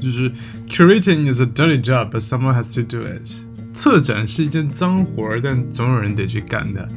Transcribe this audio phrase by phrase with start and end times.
[0.00, 0.30] 就是
[0.68, 3.30] curating is a dirty job, but someone has to do it。
[3.74, 6.88] 策展是一件脏活儿，但总有人得去干的。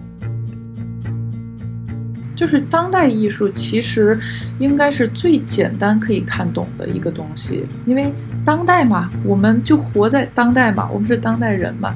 [2.36, 4.20] 就是当代艺术其实
[4.58, 8.12] 应该是最简单可以看懂的一个东西，因为
[8.44, 11.94] 当代嘛，我们就活在当代嘛，我们是当代人嘛。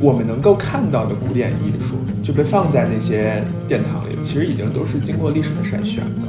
[0.00, 6.28] 我们能够看到的古典艺术就被放在那些殿堂里，其实已经都是经过历史的筛选的。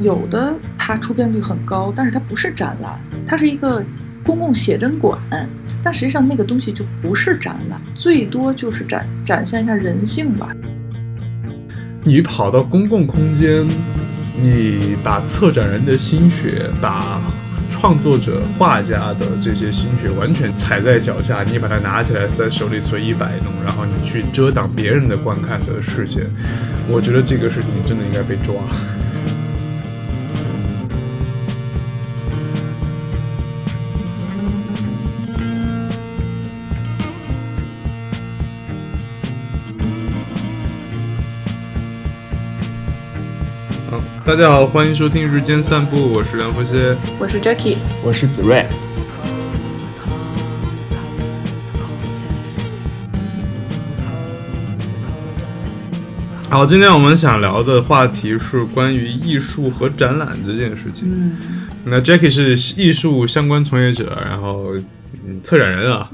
[0.00, 0.54] 有的
[0.88, 3.84] 它出片率很高，但是它不是展览，它是一个
[4.24, 5.18] 公共写真馆。
[5.82, 10.48] 但实际上那个东西就不是展览，最多就是展展现一下人性吧。
[12.04, 13.68] 你跑到公共空间，
[14.40, 17.20] 你把策展人的心血，把
[17.68, 26.24] 创作者、画家的这些心血完全踩在脚下，你把它拿起来，在手里随意摆弄，然后你去遮挡别人的观看的视线，
[26.88, 28.54] 我觉得这个事情真的应该被抓。
[44.28, 48.62] 大家好，欢迎收听日间散步，我是梁福歇，我是 Jackie，我是子睿。
[56.50, 61.08] 好，今天我们想聊的话题是关于艺术和展览这件事情。
[61.10, 64.74] 嗯，那 Jackie 是艺术相关从业者，然后
[65.42, 66.10] 策展人啊。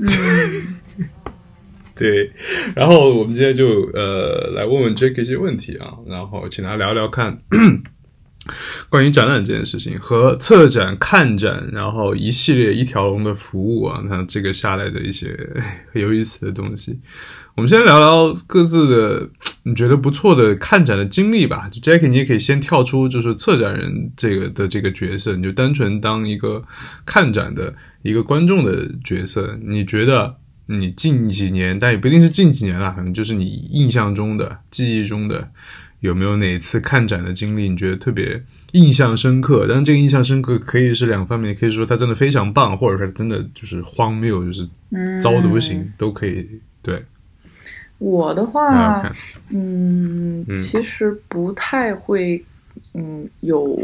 [1.96, 2.30] 对，
[2.76, 7.36] 然后我们今天就呃来问问 Jackie 一些问题啊，然后请他聊聊看。
[8.95, 15.37] 关于展览这件事情和策展、看展，然后一系列一条龙的服务啊，那这个下来的一些
[15.95, 16.97] 有意思的东西，
[17.56, 19.28] 我们先聊聊各自的
[19.65, 21.69] 你觉得不错的看展的经历吧。
[21.72, 26.62] 就 Jackie，你也可以先跳出就是策展人这个的这个角色，你就单纯当一个
[27.05, 29.59] 看展的一个观众的角色。
[29.61, 35.50] 你觉得你近几年，但也不一定是近几年了，可能就是你印象中的、记忆中的。
[36.00, 39.66] 有没有哪次看展的经历你觉得特别印象深刻？
[39.68, 44.68] 但是这个印象深刻可以是两方面，可以说他真的非常棒，或者说真的就是荒谬，就是
[45.22, 46.44] 糟的不行，都可以。
[46.82, 47.00] 对，
[47.98, 49.08] 我的话，
[49.50, 52.44] 嗯，其实不太会，
[52.94, 53.78] 嗯，有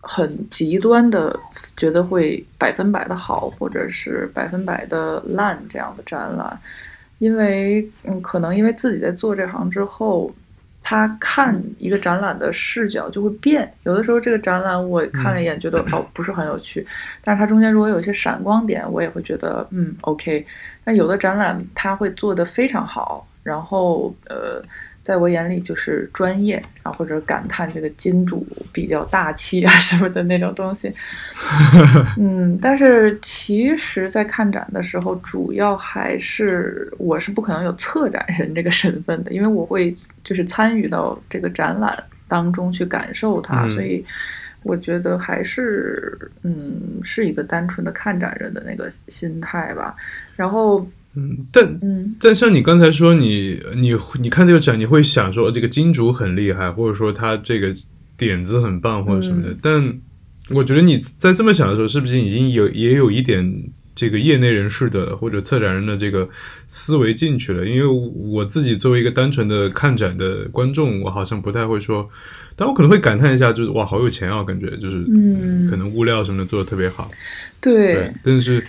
[0.00, 1.36] 很极端的
[1.76, 6.56] 觉得会百分百的好，或者是百分百的烂这样的展览，
[7.18, 10.32] 因为嗯，可能因为自己在做这行之后。
[10.82, 16.86] 他看一个展览的视角就会变，有的时候这个展览我看了一眼，觉得哦不是很有趣，
[17.22, 20.46] 但是它中间如果有一些闪光点，我也会觉得嗯 OK。
[20.84, 24.62] 但有的展览他会做得非常好，然后呃。
[25.02, 30.92] 在我眼里就是专业，然后或者感叹这个金主比较大气啊 什么的那种东西。
[32.18, 41.92] 嗯，但是其实，在看展的时候，主要还是我是不可能有策展人这个身份的，因为我会就是参与到这个展览
[42.28, 44.04] 当中去感受它，所以
[44.62, 49.96] 我觉得还是嗯是一个单纯的看展人的那个心态吧，
[50.36, 50.86] 然后。
[51.16, 57.74] 嗯，但嗯，但像你刚才说，你你你看这个展，你会想说这个金主很厉害，或者说他这个
[58.16, 59.52] 点子很棒，或者什么的。
[59.60, 59.92] 但
[60.50, 66.28] 我觉得你在这么想的时候，是不是已经有也有一点这个业内人士的或者策展人的这个
[66.68, 67.66] 思维进去了？
[67.66, 72.08] 因为我自己作为一个单纯的看展的观众，我好像不太会说，
[72.54, 77.08] 但我可能会感叹一下，就是哇，好有钱啊，感觉就是嗯，可能物料什么的做的特别好，
[77.60, 78.64] 对，但是。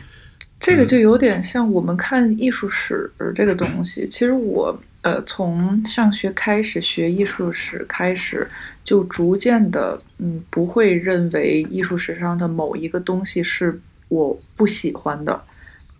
[0.61, 4.07] 这个就有点像我们看艺术史这个东西。
[4.07, 8.47] 其实我呃从上学开始学艺术史开始，
[8.83, 15.41] 就逐渐的嗯不会认为艺术史上的某一个东西是我不喜欢的，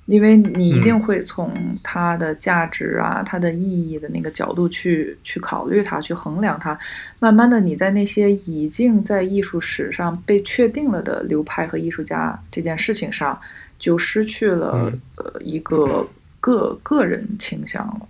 [0.06, 1.52] 因为你一定会从
[1.82, 6.78] 它的价值啊、它的意义的那个角度去去考虑它、去衡量它。
[7.18, 13.40] 慢慢的，你在那些已经在艺术史上被确定了的流派和艺术家这件事情上。
[13.82, 16.08] 就失去了呃一个
[16.40, 18.08] 个个人倾向了，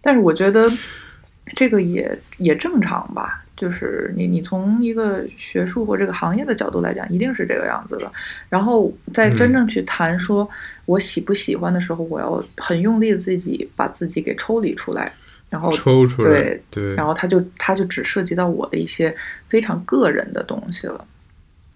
[0.00, 0.70] 但是我觉得
[1.56, 3.42] 这个也也正常吧。
[3.56, 8.12] 就是你你从一个学术或这个行业的角度来讲，一定是这个样子的。
[8.48, 10.48] 然后在真正去谈说
[10.86, 15.12] 我喜不喜欢的时候，我要很用力自己把自己给抽离出来，
[15.50, 19.14] 然后抽出来，对对，然后他就他就只涉及到我的一些
[19.48, 21.06] 非常个人的东西了。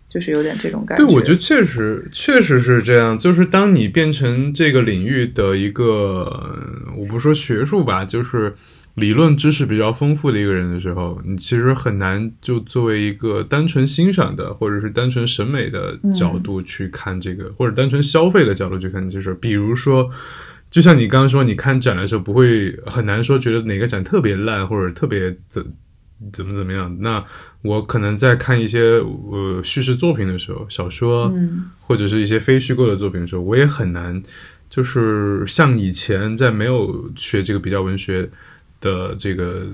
[0.08, 1.05] 就是有点这种感觉。
[1.05, 3.19] 对，我觉得确实确实是这样。
[3.19, 6.56] 就是当你变成这个领域的一个，
[6.96, 8.55] 我不说学术吧，就是
[8.94, 19.34] 理论知识比较丰富的一个人的时候，你其实很难就作为一个单纯欣赏的或者是单纯审美的角度去看这个，或者单纯消费的角度去看这事儿。
[19.34, 20.11] 比如说，
[20.70, 25.64] 就像你刚刚说，你看展的时候不会很难说觉得哪个展特别烂或者特别怎
[26.32, 26.96] 怎么怎么样。
[27.00, 27.24] 那
[27.62, 31.32] 我可能在看一些呃叙事作品的时候，小说
[31.80, 34.22] 或者是一些非虚构的作品的时候，我也很难
[34.68, 38.30] 就是像以前在没有学这个比较文学。
[38.80, 39.66] 的这个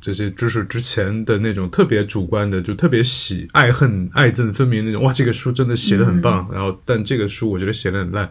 [0.00, 5.02] 这些知识之前的那种特别主观的，就特别喜爱恨爱憎分明那种。
[5.02, 8.30] 哇，这个书真的写的很棒，然后但这个书我觉得写的很烂。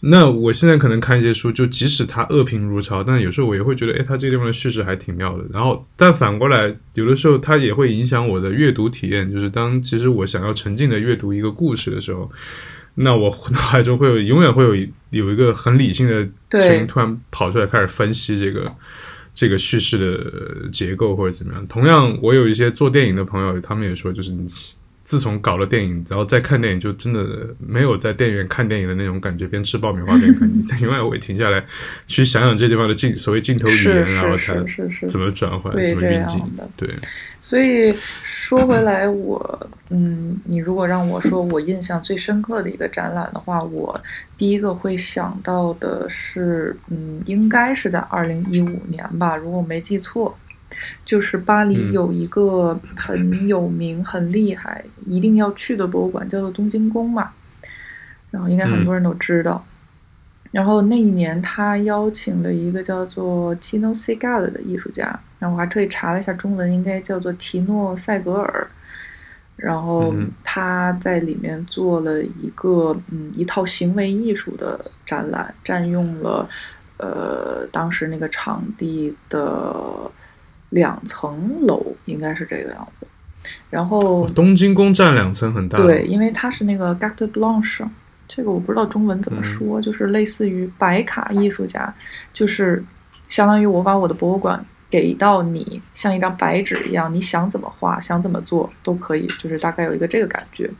[0.00, 5.44] 那我现在可能看一些书，就即使它恶评如潮，但有时候我也会觉得，哎，它这个地方的叙事还挺妙的。
[5.52, 9.28] 然后，但反过来，有的时候它也会影响我的阅读体验。
[9.28, 12.30] 就是当其实我想要沉浸的阅读一个故事的时候，
[12.94, 14.76] 那我脑海中会有永远会有
[15.10, 18.72] 有一个很理性的声音突然跑出来，开始分析这个。
[19.38, 21.64] 这个叙事的结构或者怎么样？
[21.68, 24.44] 同样，我有一些做电影的朋友，他们也说，就是你
[25.04, 27.24] 自从搞了电影，然后再看电影，就真的
[27.64, 30.48] 没有在电影院看电影的那种感觉，边吃爆米花边看。
[30.48, 31.64] 你永远会停下来
[32.08, 34.54] 去想想这地方的镜，所谓镜头语言，然后它
[35.08, 36.42] 怎么转换，怎么运镜。
[36.76, 36.90] 对，
[37.40, 44.00] 所以说回来，我嗯，你如果让我说我印象最深刻的一个展览的话，我。
[44.36, 50.36] 第一个会想到的是，嗯，应该是在二零一五年吧，如果我没记错，
[51.04, 57.30] 就是巴黎有一个很有名、很厉害、一定要去的博物馆，叫做东京宫嘛。
[58.30, 59.64] 然后应该很多人都知道。
[60.50, 68.66] 然后那一年他邀请了一个叫做 Tino Segale 的艺术家，然后我还特意查了一下中文，应该叫做提诺·塞格尔。
[69.56, 70.14] 然后
[70.44, 76.48] 他在里面做了一个嗯一套行为艺术的展览，占用了
[76.96, 80.08] 呃当时那个场地的
[80.70, 83.06] 两层楼，应该是这个样子。
[83.68, 87.84] 然后东京宫占两层很大，对，因为它是那个 Garte Blanche，
[88.28, 91.92] 这个我不知道中文怎么说，就是类似于白卡艺术家，
[92.32, 92.84] 就是
[93.24, 94.64] 相当于我把我的博物馆。
[94.90, 100.70] 给到你像一张白纸一样，你想怎么画，想怎么做都可以，就是大概有一个这个感觉。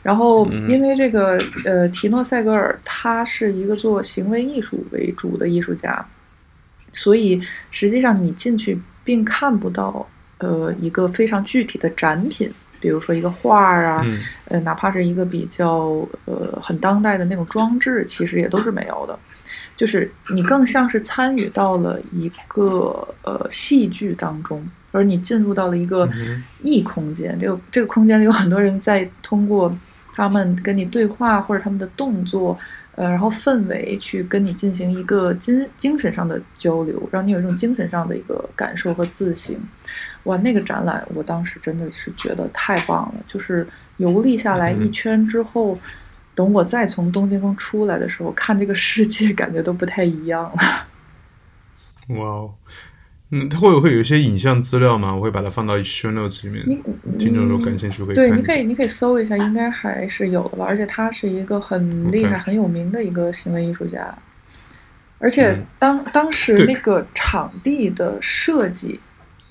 [0.00, 6.06] 然后，因为这个呃，提诺塞格尔他是一个做行为艺术为主的艺术家，
[6.92, 7.42] 所以
[7.72, 10.08] 实际上你进去并看不到
[10.38, 12.48] 呃一个非常具体的展品，
[12.82, 14.04] 比如说一个画儿啊，
[14.48, 19.16] 呃，哪怕是一个比较呃很当代的那种装置，其实也都是没有的。
[19.74, 26.08] 就是你更像是参与到了一个呃戏剧当中，而你进入到了一个
[26.60, 27.38] 异空间。
[27.40, 29.74] 这个这个空间里有很多人在通过
[30.14, 32.56] 他们跟你对话或者他们的动作，
[32.94, 39.56] 呃，然后氛围去跟你进行一个精精神上的交流，让你有一种精神上的一个感受和自省。
[40.24, 43.66] 哇，那个展览我当时真的是觉得太棒了，就是
[43.96, 45.78] 游历下来一圈之后。
[46.34, 50.86] 等我再从东京宫出来的时候，看这个世界感觉都不太一样了。
[52.16, 52.54] 哇哦，
[53.34, 55.14] 嗯，它会会有一些影像资料吗？
[55.14, 56.64] 我会把它放到 show notes 里面。
[57.18, 60.66] 听众如果感兴趣可以对，你可以你可以搜一下，应该还是有的吧。
[60.68, 64.14] 而且他是一个很厉害、很有名的一个行为艺术家。
[65.18, 69.00] 而且当当时那个场地的设计。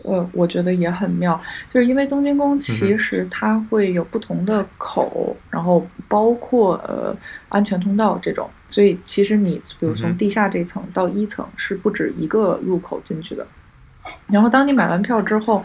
[0.03, 1.39] 呃，我觉得也很妙，
[1.71, 7.15] 就是因为东京宫其实它会有不同的口，然后包括呃
[7.49, 13.45] 安全通道这种，所以其实你比如从地下这层到一层是不止一个入口进去的，
[14.27, 15.63] 然后当你买完票之后。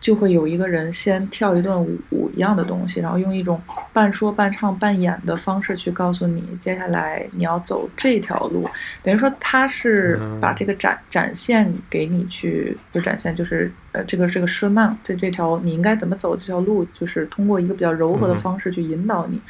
[0.00, 3.58] 就会有一个人先跳一段舞一样的东西，然后用一种
[3.90, 8.68] 半说半唱半演的方式去告诉你，接下来你要走这条路。
[9.02, 19.40] 等于说他是把这个展展现给你去，就展现就是呃这个这个奢曼这这条你应该怎么走这条路，就是通过一个比较柔和的方式去引导你，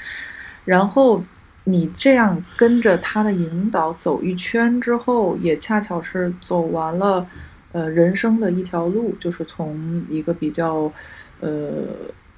[0.64, 1.20] 然后
[1.64, 7.26] 你这样跟着他的引导走一圈之后，也恰巧是走完了。
[7.74, 10.92] 呃，人生的一条路，就是从一个比较，
[11.40, 11.88] 呃，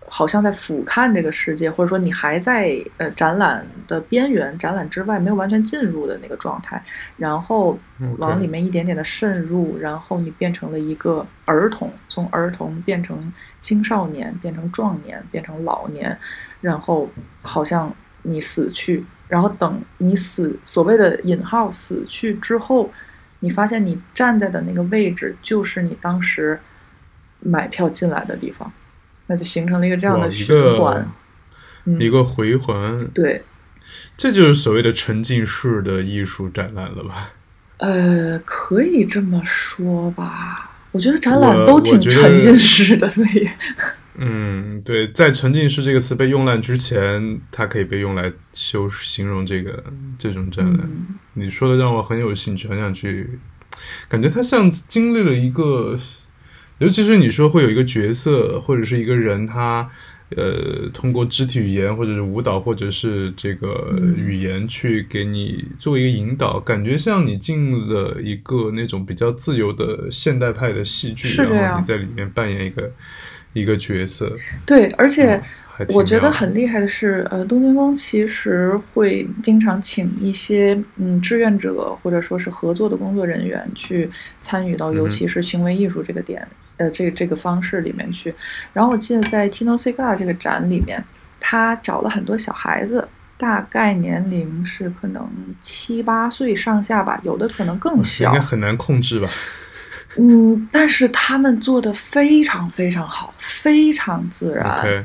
[0.09, 6.83] 好像在俯瞰这个世界，或者说你还在呃展览的边缘、展览之外没有完全进入的那个状态，
[7.19, 7.79] 然后
[8.17, 16.19] 往里面一点点的渗入，然后你变成了一个儿童，从儿童变成青少年，变成壮年，变成老年，
[16.63, 17.11] 然后
[17.43, 22.91] 好像你死去，然后等你死，所谓的引号死去之后。
[23.41, 26.59] 你发现你站在的那个位置，就是你当时
[27.41, 28.73] 买票进来的地方，
[29.27, 31.07] 那就形成了一个这样的循环，
[31.99, 33.07] 一个回环。
[33.09, 33.43] 对，
[34.17, 37.33] 这就是所谓的沉浸式的艺术展览了吧？
[37.79, 40.71] 呃，可以这么说吧。
[40.93, 43.49] 我觉得展览都挺沉浸式的，所以。
[44.19, 49.85] 嗯，对，在“沉浸式”这个词被用烂之前，它可以被用来修形容这个
[50.19, 50.89] 这种展览。
[51.35, 53.39] 你说的让我很有兴趣，很想去，
[54.09, 55.99] 感觉它像经历了一个，
[56.79, 59.87] 尤其是你说会有一个角色或者是一个人，他
[60.31, 72.91] 呃通过肢体语言或者是舞蹈或者是这个语言去给你做一个引导，感觉像你进了一个那种比较自由的现代派的戏剧，然后你在里面扮演一个。
[73.57, 74.31] 一个角色，
[74.67, 75.41] 对，而且
[75.89, 84.11] 我觉得很厉害的是，呃，东京宫其实会经常请一些嗯志愿者或者说是合作的工作人员去
[84.41, 86.47] 参与到，尤其是行为艺术这个点，
[86.77, 88.35] 呃，这这个方式里面去。
[88.75, 91.03] 然后我记得在 Tino Sega 这个展里面，
[91.41, 93.09] 他找了很多小孩子，
[93.39, 95.27] 大概年龄是可能
[95.61, 99.29] 七八岁上下吧，有的可能更小，应该很难控制吧。
[100.19, 105.05] 嗯，但是他们做的非常非常好，非常自然。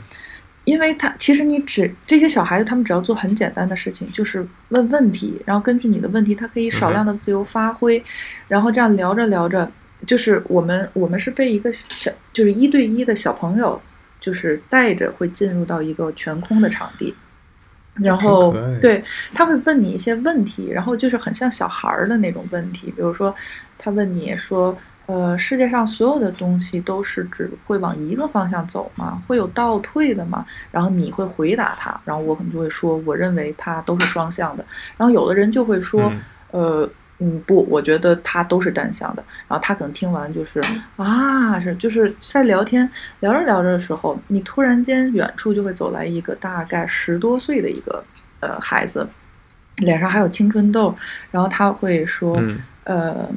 [0.63, 8.01] 因为他其实你只这些小孩子，他们只要做很简单的事情，就是问问题，然后根据你的问题，他可以少量的自由发挥，
[8.48, 9.70] 然后这样聊着聊着，
[10.06, 13.82] 就是我们我们是被一个小就是一对一的小朋友，
[14.20, 17.13] 就是带着会进入到一个全空的场地，
[17.96, 19.03] 然后对
[19.34, 23.36] 他会问你一些问题，然后就是很像小孩儿的那种问题，比如说
[23.80, 24.77] 他问你说。
[25.08, 29.22] 呃，世界上所有的东西都是只会往一个方向走吗？
[29.27, 30.46] 会有倒退的吗？
[30.72, 34.63] 然后你会回答他，然后我可能就会说，我认为它都是双向的。
[34.96, 36.10] 然后有的人就会说，
[36.51, 36.89] 呃，
[37.20, 39.22] 嗯，不，我觉得它都是单向的。
[39.50, 40.62] 然后他可能听完就是
[40.96, 42.89] 啊，是就是在聊天
[43.20, 48.01] 聊着聊着的时候，你突然间远处就会走来一个大概十多岁的一个
[48.39, 49.05] 呃孩子，
[49.77, 50.96] 脸上还有青春痘，
[51.31, 52.41] 然后他会说，
[52.86, 53.29] 呃。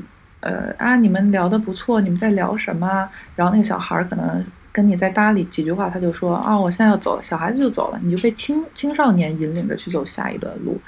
[0.45, 3.09] 呃啊，你们聊的不错，你们在聊什么？
[3.35, 10.81] 然后那个小孩可能跟你在搭理几句话，他就说啊，我现在要走了，小孩子就走了，你就被青青少年引领着去走下一段路，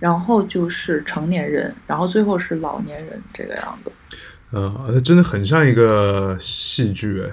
[0.00, 3.92] 然后就是成年人，然后最后是老年人这个样子。
[4.50, 7.30] 呃，那真的很像一个戏剧哎。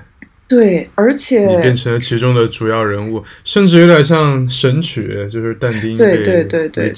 [0.51, 6.91] 对，而且你变成了其中的主要人物，甚至有点像神曲，就是但丁对对对对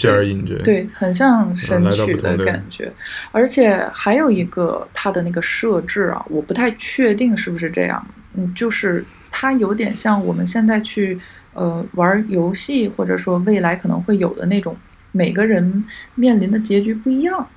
[0.64, 2.92] 对，很像神曲的感觉。
[3.32, 11.20] 而且还有一个它的那个设置啊，我不太确定是不是这样，嗯，就是它有点像我们现在去
[11.54, 14.76] 呃玩游戏，或者说未来可能会有的那种，
[15.12, 17.48] 每个人面临的结局不一样。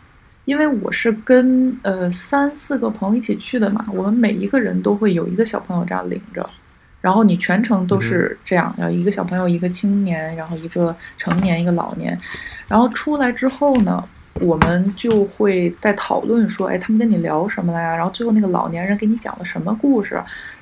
[0.47, 6.49] 因为我是跟呃三四个朋友一起去的嘛，我们每一个人都会有一个小朋友这样领着，
[7.01, 12.17] 然后你全程都是这样，然后一个小朋友，一个青年，然后一个成年，一个老年，
[12.69, 17.97] 然后出来之后呢，我们就会在讨论说，哎，他们跟你聊什么了呀？
[17.97, 20.15] 然后最后那个老年人给你讲了什么故事？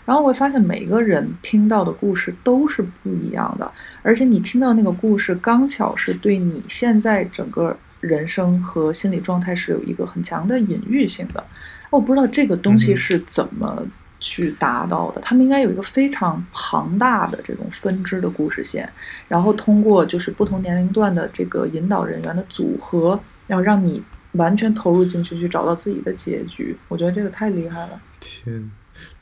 [0.07, 3.71] 然后我会发现每个人听到的故事都是不一样的，
[4.03, 7.77] 而且你听到那个故事刚巧是对你现在整个。
[8.05, 11.43] 人生和心理状态是有一个很强的隐喻性的，
[11.91, 13.83] 我不知道这个东西是怎么
[14.21, 15.21] 去达到的。
[15.21, 18.89] 他们应该有一个非常庞大的这种分支的故事线，
[19.27, 26.77] 然后通过就是不同年龄段的这个引导人员的组合，然后让你完全投入进去，去找到自己的结局。
[26.89, 28.01] 我觉得这个太厉害了。
[28.21, 28.71] 天，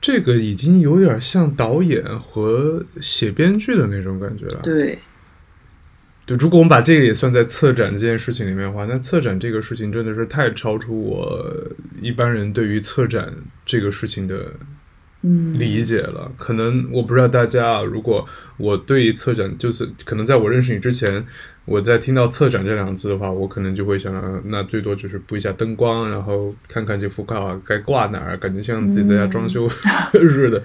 [0.01, 4.61] 这个已经有点像导演和写编剧的那种感觉了。
[4.63, 4.99] 对。
[6.25, 11.45] 就如果我们把这个也算在策展这件事情里面的话，那策展这个事情真的是太超出我
[12.01, 13.35] 一般人对于策展
[13.67, 14.53] 这个事情的
[15.55, 16.31] 理解了。
[16.39, 18.25] 可能我不知道大家，如果
[18.57, 21.25] 我对于策展就是可能在我认识你之前，
[21.65, 29.69] 我在听到策展这两个字的话，我可能就会想，那最多就是布一下灯光，然后看看这幅画该挂哪儿，感觉像自己在家装修
[30.13, 30.63] 似的。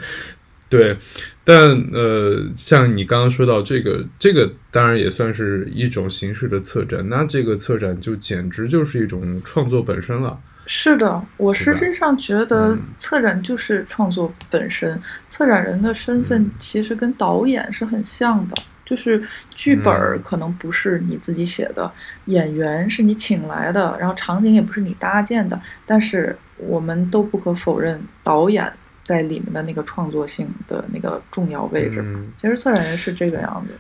[0.69, 0.97] 对，
[1.45, 1.57] 但
[1.93, 10.37] 呃，像你刚刚说到这个，这个当然也算是一种形式的策展，那这个策展就简直就是一种创作本身了。
[10.65, 15.01] 是的，我实际上觉得策展就是创作本身。
[15.29, 19.17] 策展人的身份其实跟导演是很像的，就是
[19.55, 21.89] 剧本可能不是你自己写的，
[22.25, 28.69] 演员是你请来的，然后场景也不是你搭建的，但是我们都不可否认导演。
[29.07, 32.03] 在里面的那个创作性的那个重要位置，
[32.35, 33.73] 其实策展人是这个样子。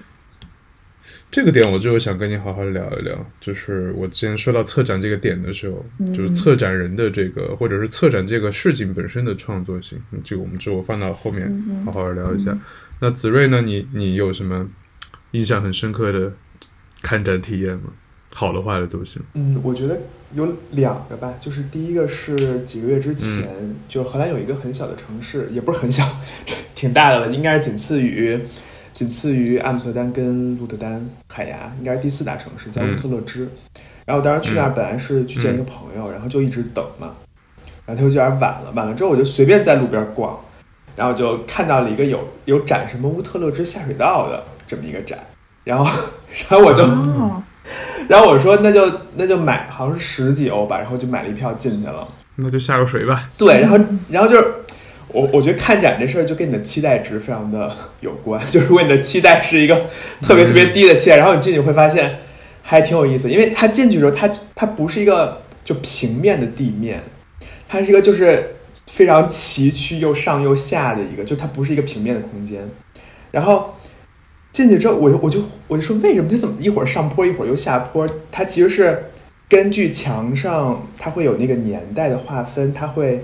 [1.29, 11.51] 这个点我就想跟你好好聊一聊，就是我之前说到策展这个点的时候，就是策展人的这个，或者是策展这个事情本身的创作性，这个我们之后放到后面
[11.83, 12.57] 好好聊一下。
[13.01, 13.61] 那子睿呢？
[13.61, 14.65] 你你有什么
[15.31, 16.31] 印象很深刻的
[17.01, 17.91] 看展体验吗？
[18.33, 19.21] 好的坏的都行。
[19.33, 19.99] 嗯，我觉得
[20.33, 23.47] 有两个吧，就是第一个是几个月之前，
[23.87, 26.03] 就荷兰有一个很小的城市，也不是很小，
[26.75, 28.39] 挺大的了，应该是仅次于
[28.93, 33.47] 仅次于阿姆斯特丹跟鹿特丹海牙，应该是第四大城市，叫乌特勒支。
[34.05, 37.13] 然后我当时去那儿本来是去见一个朋友，然后就一直等嘛，
[37.85, 40.39] 然后他就有点晚了，晚了之后我就随便在路边逛，
[40.95, 45.19] 然后就看到了一个有有展什么乌特勒支下水道的这么一个展，
[45.63, 45.85] 然后
[46.49, 46.83] 然后我就，
[48.09, 53.29] 然后我说那就那就买，好像是十几欧吧，然后就买了一票进去了，那就下个水吧。
[53.37, 54.45] 对，然后然后就是
[55.09, 57.71] 我我觉得看展这事儿就跟你的期待值非常的
[58.01, 59.75] 有关， 就是如果你的期待是一个
[60.21, 62.17] 特别特别低的期待，然后你进去会发现。
[62.69, 67.01] 还挺有意思，因为它进去的时候，它它不是一个就平面的地面，
[67.65, 72.59] 它是一个就是非常崎岖又上又下的一个，就它不是一个平面的空间。
[73.31, 73.73] 然后
[74.57, 78.09] 进去之后，我就我就我就说，为什么它怎么一会儿上坡一会儿又下坡？
[78.31, 79.03] 它其实是
[79.47, 83.23] 根据墙上它会有那个年代的划分，它会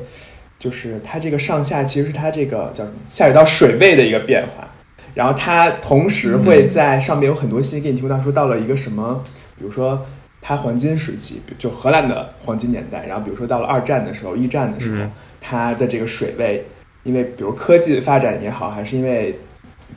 [0.59, 4.69] 就是它这个上下其实是它这个叫什么下水道水位的一个变化。
[5.15, 9.23] 然后它同时会在上面有很多信息给你提供，到说到了一个什么，
[9.57, 10.05] 比如说
[10.39, 13.07] 它黄金时期，就荷兰的黄金年代。
[13.07, 15.09] 然后比如说到了二战的时候、一战的时候，
[15.41, 16.63] 它的这个水位，
[17.01, 19.35] 因为比如科技发展也好，还是因为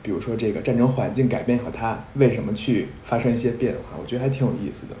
[0.01, 3.97] 比如说这个战争环境改变和，它为什么去发生一些变化？
[4.01, 4.95] 我觉得还挺有意思的。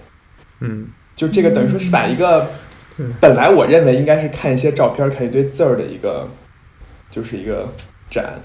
[0.59, 2.49] 嗯，就这个等于说是把一个
[3.19, 6.29] 本来我认为应该是看一些照片、看一堆字儿的一个，
[7.11, 7.67] 就是一个
[8.09, 8.41] 展。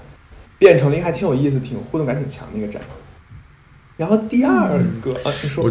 [0.59, 2.81] 变成了一个还挺有意思、挺互动感挺强的一个展。
[3.97, 5.69] 然后第二个啊，你说，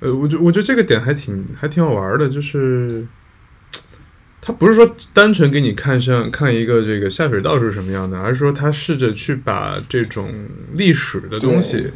[0.00, 3.06] 呃，我觉我觉得这个点还挺还挺好玩的，就是
[4.44, 10.30] 他不是说单纯给你看像看一个这个下水道是什么样的，而是说他试着去把这种
[10.74, 11.90] 历史的东西，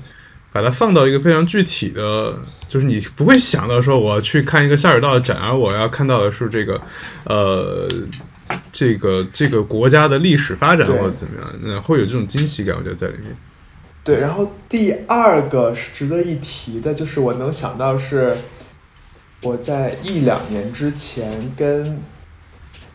[0.50, 2.38] 把它放到一个非常具体的，
[2.68, 6.80] 就是你不会想到说我去看一个下水道的展，而我要看到的是这个
[7.24, 7.86] 呃。
[8.72, 13.36] 这个这个国家的历史发展或者怎么样，那会有这种惊喜感，我觉得在里面。
[14.02, 18.34] 对，然后第二个是值得一提的，就是我能想到是
[19.42, 22.00] 我在一两年之前跟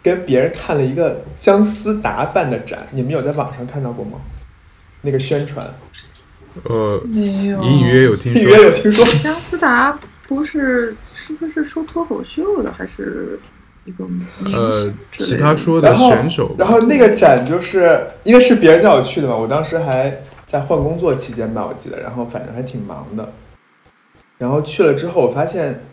[0.03, 4.19] 跟别人看了一个姜思达办的展，你们有在网上看到过吗？
[5.01, 5.65] 那个宣传？
[6.65, 9.03] 呃，没有，隐约有听说，隐约有听说。
[9.23, 13.39] 姜思达不是是不是说脱口秀的，还是？
[13.85, 14.05] 一个
[14.45, 16.55] 呃，其他说的选手。
[16.57, 23.29] 然后那个展就是因为是别人叫我去的嘛，我当时还在换工作期间吧，我记得，然后反正还挺忙的。
[24.37, 25.83] 然后去了之后，我发现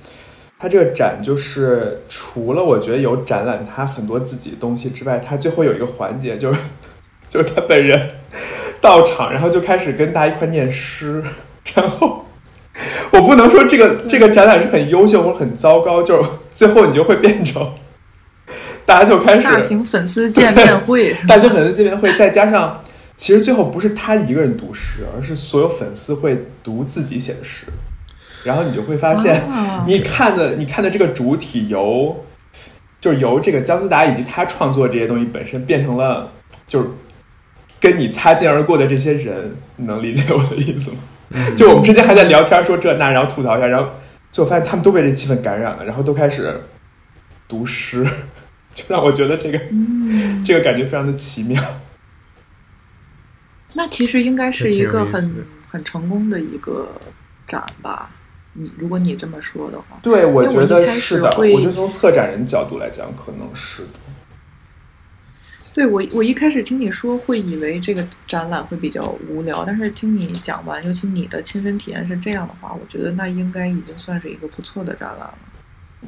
[0.60, 6.60] 他这个展就是除了我觉得有展览他很多自己的东西之外，他最后有一个环节就是
[7.28, 8.10] 就是他本人
[8.80, 11.24] 到场，然后就开始跟大家一块念诗。
[11.74, 12.26] 然后
[13.12, 16.28] 我不能说这个这个展览是很优秀或者很糟糕，就是。
[16.52, 17.72] 最后你就会变成，
[18.84, 22.84] 大家就开始大型粉丝见面会， 大型粉丝见面会，再加上，
[23.16, 27.64] 其实最后不是他一个人读诗，而是所有粉丝会读自己写的诗，
[28.44, 29.42] 然后你就会发现，
[29.86, 32.24] 你看的你看的这个主体由，
[33.00, 36.32] 就是由这个姜思达以及他创作这些东西本身变成了，
[36.66, 36.88] 就是
[37.78, 40.98] 跟你擦肩而过的这些人，你能理解我的意思吗？
[41.56, 43.90] 就我们之间还在聊天说这那，然后吐槽一下，然后。
[44.32, 46.60] 就发现他们都被这气氛感染了，然后都开始
[47.48, 48.06] 读诗，
[48.72, 49.60] 就让我觉得这个
[50.44, 51.60] 这个感觉非常的奇妙。
[53.74, 56.88] 那其实应该是一个很很成功的一个
[57.48, 58.08] 展吧？
[58.54, 61.30] 你如果你这么说的话，对，我觉得是的。
[61.36, 63.88] 我就从策展人角度来讲，可能是的。
[65.72, 75.38] 对我，我一开始听你说会以为这个展览会比较无聊，但是听你讲完，尤其你的亲身体验是这样的话，我觉得那应该已经算是一个不错的展览了。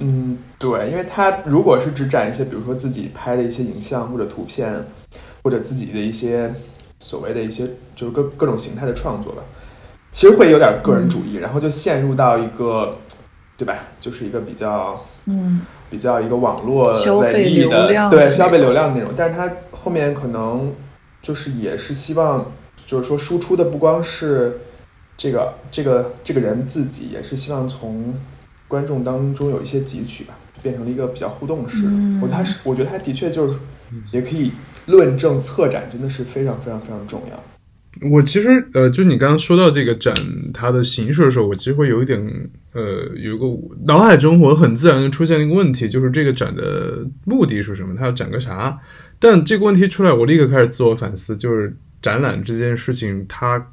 [0.00, 4.84] 嗯，对，因为他如果是只展一些，比如说自己拍的一些影像或者图片，
[5.44, 6.52] 或者自己的一些
[6.98, 9.42] 所谓的一些就是各各种形态的创作吧，
[10.12, 12.98] 其实会有点个人主义，然后就陷入到一个，
[13.56, 13.74] 对吧？
[13.98, 15.62] 就是一个比较嗯。
[15.92, 16.84] 比较一个网络
[17.20, 20.72] 文艺的，对消费流量的那种，但是他后面可能
[21.20, 22.50] 就是也是希望，
[22.86, 24.60] 就是说输出的不光是
[25.18, 28.14] 这个这个这个人自己，也是希望从
[28.68, 31.86] 观众当中有一些汲取吧，变成了一个比较互动式。
[32.22, 33.58] 我他是我觉得他的确就是
[34.12, 34.50] 也可以
[34.86, 37.38] 论证策展真的是非常非常非常重要。
[38.00, 40.14] 我其实呃，就你刚刚说到这个展
[40.52, 42.18] 它的形式的时候，我其实会有一点
[42.72, 43.46] 呃，有一个
[43.84, 47.94] 脑海中我很自然就出现了一个问题，就是这个展的目的是什么？
[47.94, 48.78] 它要展个啥？
[49.18, 53.72] 但这个问题出来，我立刻开始自我反思，就是展览这件事情，它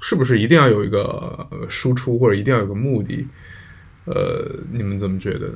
[0.00, 3.26] 是不是一定要有一个输出或者一定要有个目的？
[4.06, 5.54] 呃，你们怎么觉得呢？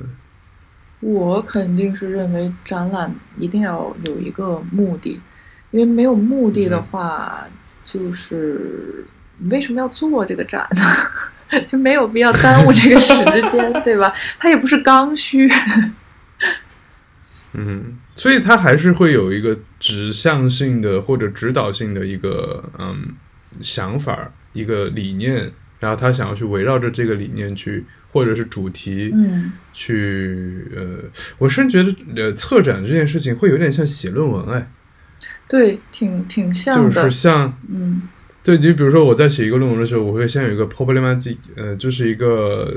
[1.01, 5.19] 我肯定是认为展览一定要有一个目的，
[5.71, 7.45] 因为没有目的的话，
[7.85, 9.05] 就是
[9.37, 11.61] 你为什么要做这个展呢？
[11.67, 13.13] 就没有必要耽误这个时
[13.49, 14.11] 间， 对吧？
[14.39, 15.47] 它也不是刚需。
[17.53, 23.13] 嗯，所以它还是会有一个指向性的或者指导性的一个嗯
[23.61, 30.97] 想法，一个理念，然后他想要去围绕着这个理念去，或者是主题，嗯，去呃，
[31.37, 34.69] 我甚至觉得呃，策展这件事情会有点像写论文，哎，
[35.47, 38.01] 对，挺挺像的，就是像嗯。
[38.43, 42.71] 对，就比如说我在写一个论文的时候，我会先有一个 problematic，呃，就是一个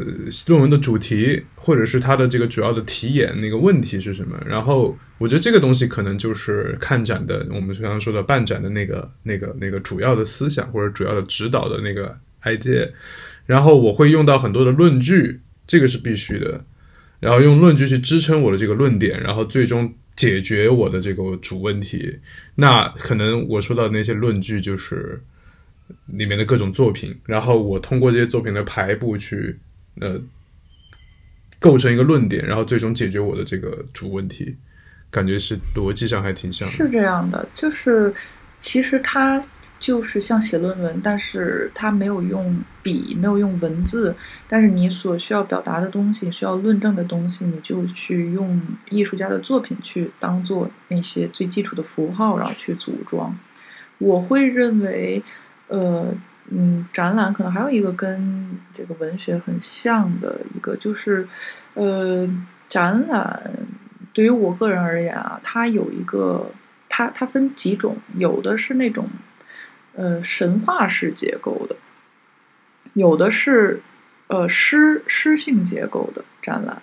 [0.47, 4.41] 论文的主题，或者是它的这个主要的题眼那个问题是什么。
[4.47, 12.89] 然后我觉得这个东西可能就是看展的，我们刚刚说的办展的那个、那个、那个主要的思想或者主要的指导的那个 idea。
[13.45, 16.65] 然后我会用到很多的论据，这个是必须的。
[17.21, 22.19] 然后用论据去支撑我的这个论点，然后最终解决我的这个主问题。
[22.55, 25.19] 那可能我说到的那些论据就是。
[26.05, 29.57] 里面的各种作品，然后我通过这些作品的排布去，
[30.01, 30.21] 呃，
[31.59, 34.55] 构成一个论点，然后最终解决我的这个主问题，
[35.11, 36.69] 感觉是逻辑上还挺像。
[36.69, 38.13] 是这样的，就是
[38.61, 39.41] 其实它
[39.79, 44.15] 就是像写论文，但是它没有用笔，没有用文字，
[44.47, 53.37] 但是你所需要表达的东西，需要论证的东西，你就去用艺术家的作品去当做那些最基础的符号，然后去组装。
[53.99, 55.23] 我会认为。
[55.71, 56.15] 呃，
[56.49, 61.29] 嗯，展览可能还有一个跟这个文学很像的一个，就是，
[61.75, 62.27] 呃，
[62.67, 63.53] 展览
[64.15, 66.51] 对于我个人而言啊，它有一个，
[66.99, 69.09] 它它分几种，有的是那种，
[69.95, 71.77] 呃，神话式结构的，
[72.95, 73.81] 有的是，
[74.27, 76.83] 呃，诗诗性结构的展览，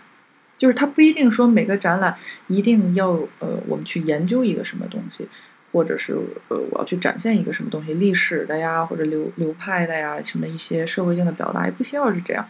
[0.58, 2.16] 就是它不一定说每个展览
[2.48, 5.28] 一定要，呃，我们去研究一个什么东西。
[5.74, 6.14] 或者是
[6.48, 12.48] 呃，我要去展现一个什么东西，历史的呀，或者流流派的呀，什么一些社会性的表达，也不需要是这样。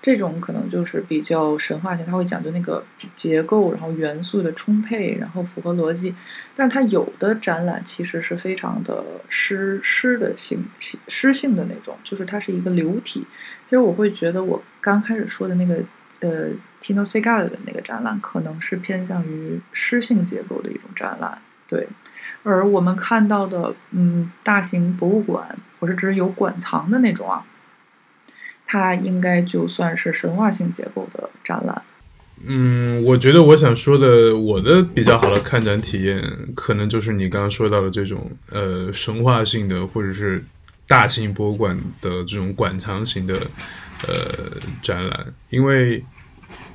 [0.00, 2.84] 这种可能就是比较神话性，它会讲究那个
[3.14, 6.14] 结构，然后元素的充沛，然后符合逻辑。
[6.54, 10.64] 但是它有的展览其实是非常的诗诗的性
[11.08, 13.26] 诗性的那种，就是它是一个流体。
[13.64, 15.82] 其实我会觉得，我刚开始说的那个
[16.20, 21.88] 呃，Tino Segal 的那个展览，可能是偏向于诗性结构的一种展览，对。
[22.44, 27.44] 而我们看到的，嗯，大型博物馆，我是指有馆藏的那种啊，
[28.68, 31.82] 它应该就算是神话性结构的展览。
[32.46, 36.22] 嗯，我觉得我想说的，我的比较好的看展体验，
[36.54, 40.44] 可能就是你刚刚说到的这种，呃，神话性的或者是
[40.86, 43.40] 大型博物馆的这种馆藏型的，
[44.06, 45.26] 呃，展览。
[45.50, 46.04] 因为，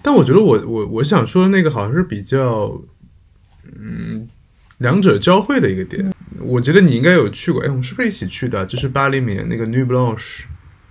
[0.01, 2.81] 但我觉得我我我想说的那个好像是比较，
[3.79, 4.27] 嗯。
[4.79, 7.63] 两者交汇的一个点，我觉得你应该有去过。
[7.63, 8.65] 哎，我们是不是一起去的？
[8.65, 10.41] 就是巴黎里面那个 New Blanche，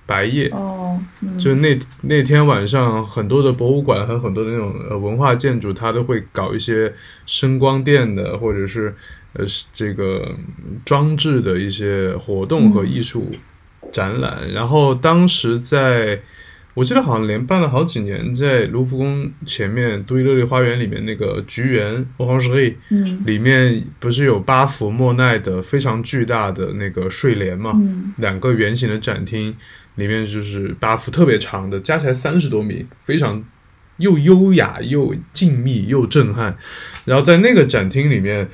[0.06, 0.48] 白夜。
[0.48, 1.00] 哦，
[1.38, 6.92] 就那那天晚上，很多的博物馆和很多的那种呃文化建筑，它都会搞一些
[7.26, 8.94] 声光电的，或者是
[9.32, 10.34] 呃这个
[10.84, 13.30] 装置的一些活动和艺术
[13.92, 14.52] 展览。
[14.52, 16.20] 然后当时在。
[16.74, 27.72] 我记得好像连办了好几年，在卢浮宫前面杜伊勒利花园里面那个菊园 Orangerie，嗯，里面不是有八幅莫奈的非常巨大的那个睡莲嘛？
[27.74, 29.54] 嗯，两个圆形的展厅，
[29.94, 33.44] 里面就是八幅特别长的，加起来三十多米，非常
[33.98, 36.56] 又优雅又静谧又震撼。
[37.04, 38.48] 然后在那个展厅里面。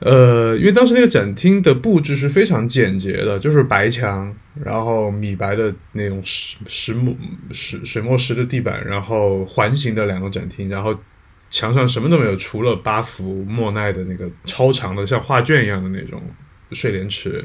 [0.00, 4.32] 呃，因为当时那个展厅的布置是非常简洁的，就是白墙，
[4.62, 7.18] 然后米白的那种石石木
[7.50, 10.96] 石水墨石的地板，然后环形的两个展厅，然后
[11.50, 16.22] 墙上什么都没有，除了八幅莫奈的那个超长的像画卷一样的那种
[16.70, 17.44] 睡莲池。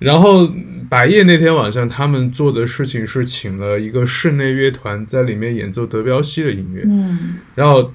[0.00, 0.52] 然后
[0.88, 7.94] 白夜那天晚上，他们做的事情是请了一个室内乐团在里面演奏德彪西的音乐，嗯，然后。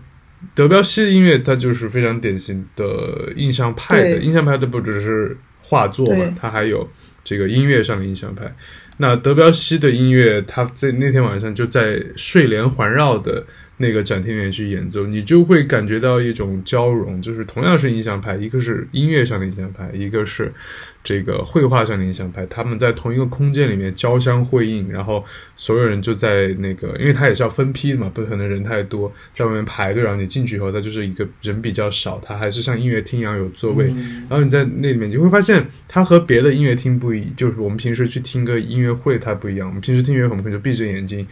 [0.53, 4.17] 德彪西的音乐，它就是非常典型的印象派的。
[4.19, 6.87] 印象派的不只是画作嘛，它还有
[7.23, 8.55] 这个音乐上的印象派。
[8.97, 13.43] 那德彪西的音乐，他在那天晚上就在睡莲环绕的
[13.77, 20.53] 那个展厅里面去演奏，你就会感觉到一种交融，就是同样是印象派，一个是音乐上的印象派，一个是
[21.03, 25.25] 这个绘画上的印象派，他们在同一个空间里面交相辉映，然后
[25.57, 33.87] 所有人就在那个，因为他也是要分批的嘛，不可能人太多，在外面排队，然后你进去以后，他就是一个人比较少，他还是像音乐厅一样有座位，
[34.29, 41.27] 然后你在那里面你会发现，它和别的音乐厅不一，就是我们平时去听个音乐会它不一样，我们平时听音乐会我们可能就闭着眼睛，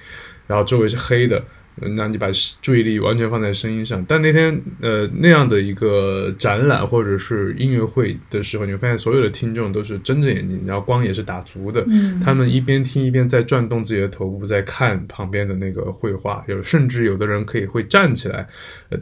[0.45, 1.41] 然后周围是黑的。
[1.75, 2.27] 那你把
[2.61, 11.83] 注意力完全放在声音上，但那天呃那样的一个展览或者是音乐会的时候，你会发现所有的听众都是睁着眼睛，然后光也是打足的，
[12.23, 18.47] 他们一边听一边在转动自己的头部，在看旁边的那个绘画，有甚至有的人可以会站起来，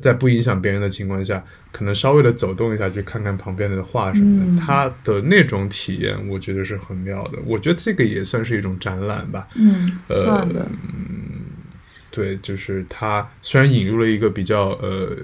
[0.01, 7.39] 在不影响别人的情况下，可能稍微的走动一下去看看旁边的画什么的，他的那种体验，我觉得是很妙的。
[7.45, 11.50] 我觉得这个也算是一种展览吧，嗯，算的，嗯。
[12.11, 15.17] 对，就是它虽然引入了一个比较呃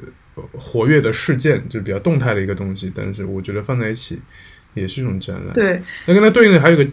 [0.54, 4.20] 活跃的事件，就比较动态的一个东西，但是我觉得放在一起
[4.74, 5.54] 也是一种展览。
[5.54, 6.88] 对，那跟它对应的还有个，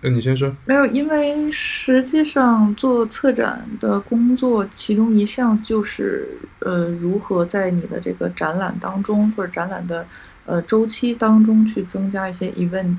[0.00, 0.50] 呃，你先说。
[0.64, 6.26] 没有，因为实际上做策展的工作，其中一项就是
[6.60, 10.06] 呃如何在你的这个展览当中或者展览的
[10.46, 12.98] 呃周期当中去增加一些 event。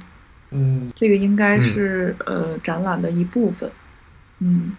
[0.52, 3.72] 嗯，这个应该是呃展览的一部分。
[4.40, 4.76] 嗯。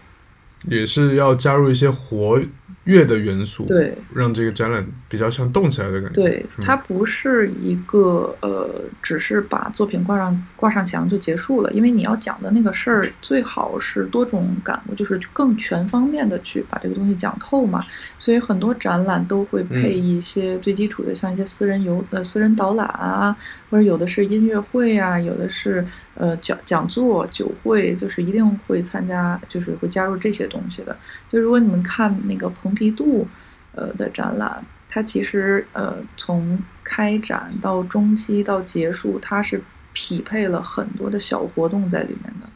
[0.63, 2.41] 也是要加入一些活
[2.85, 6.23] 跃的元素，对，让这个展览比较像动起来的感觉。
[6.23, 11.71] 对，它不是一个呃，只是把作品挂上挂上墙就结束了。
[11.71, 17.79] 因为你要讲的那个事儿，最好是多种感悟，就是更全方面的去把这个东西讲透嘛。
[18.17, 23.35] 所以很多展览都会配一些最基础的，像一些私人游呃私人导览啊，
[23.69, 25.85] 或者有的是音乐会啊，有的是。
[26.19, 30.93] 呃，讲讲座、酒会，就是一定会参加，就是会加入这些东西的。
[31.31, 33.25] 就如果你们看那个蓬皮杜，
[33.73, 39.61] 呃的展览，它其实呃从开展到中期到结束，它是
[39.93, 42.49] 匹配了很多的小活动在里面的。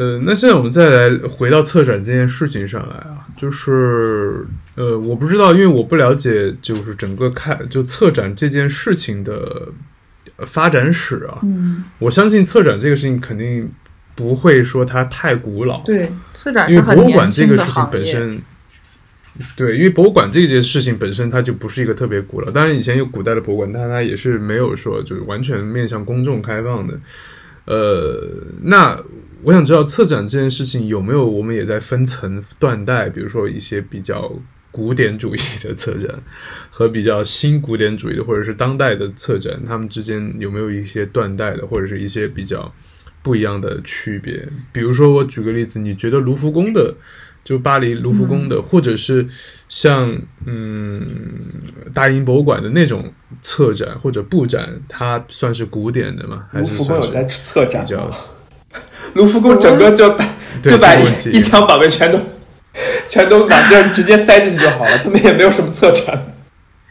[0.00, 4.46] 呃，那现在我们再来回到策展这件事情上来啊，就是
[4.76, 9.72] 呃，我不知道，因为我不了解，就是整个开就策展这件事情的。
[10.44, 13.70] 发展史啊，嗯，我相信策展这个事情肯定
[14.14, 18.42] 不会说它太古老，对，策展因为博物馆这个事情本身，
[19.56, 26.98] 对，因为博物馆这件事情本身它就不是一个特别古老，当然以前有古代的博物馆，但它也是没有说就是完全面向公众开放的。
[27.64, 28.96] 呃，那
[29.42, 34.32] 我想知道策展这件事情有没有我们也在分层断代，比如说一些比较。
[34.76, 36.14] 古典主义的策展
[36.68, 42.70] 和比较新古典主义的，或者是当代的策展，他们之间有没有一些断代的，或者是一些比较
[43.22, 44.46] 不一样的区别？
[44.74, 46.94] 比如说，我举个例子，你觉得卢浮宫的，
[47.42, 49.26] 就巴黎卢浮宫的，或者是
[49.70, 51.02] 像嗯
[51.94, 53.10] 大英博物馆的那种
[53.40, 56.44] 策展或者布展，它算是古典的吗？
[56.52, 58.14] 卢浮宫有在策展吗？
[59.14, 60.14] 卢浮宫整个就
[60.62, 60.94] 就把
[61.32, 62.20] 一墙宝贝全都。
[63.08, 66.35] 全都把地儿直接塞进去就好了，他们也没有什么特产。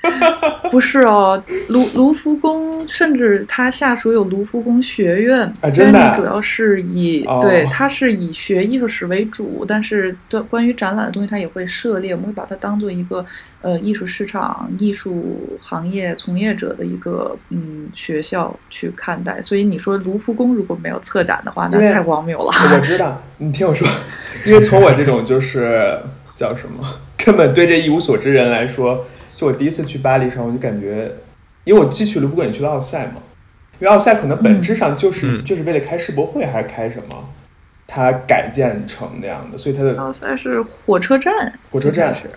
[0.71, 13.25] 不是哦，卢卢浮宫甚至它下属有卢浮宫学院，啊，真的，主要是以对，它是以学艺术史为主，但是对关于展览的东西，它也会涉猎，我们会把它当做一个
[13.61, 19.41] 呃艺术市场、艺术行业从业者的一个嗯学校去看待。
[19.41, 22.51] 所以你说卢浮宫如果没有策展的话，那太荒谬了。
[22.73, 23.87] 我知道，你听我说，
[24.45, 25.97] 因为从我这种就是
[26.33, 26.83] 叫什么，
[27.17, 29.05] 根本对这一无所知人来说。
[29.35, 31.11] 就我第一次去巴黎时候，我就感觉，
[31.65, 33.15] 因为我既去卢浮宫也去了奥赛嘛，
[33.79, 37.29] 因为奥赛可能本质上就是就是为了开世博会还是开什么，
[37.85, 42.15] 它改建成那样的，所以它的奥赛是火车站，火车站。
[42.15, 42.29] 是，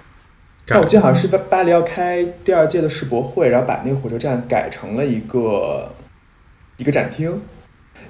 [0.67, 5.93] 但我记得好像是巴巴黎要开第二届的世博会，然后把那个火车站改成了一个
[6.79, 7.41] 一个展厅，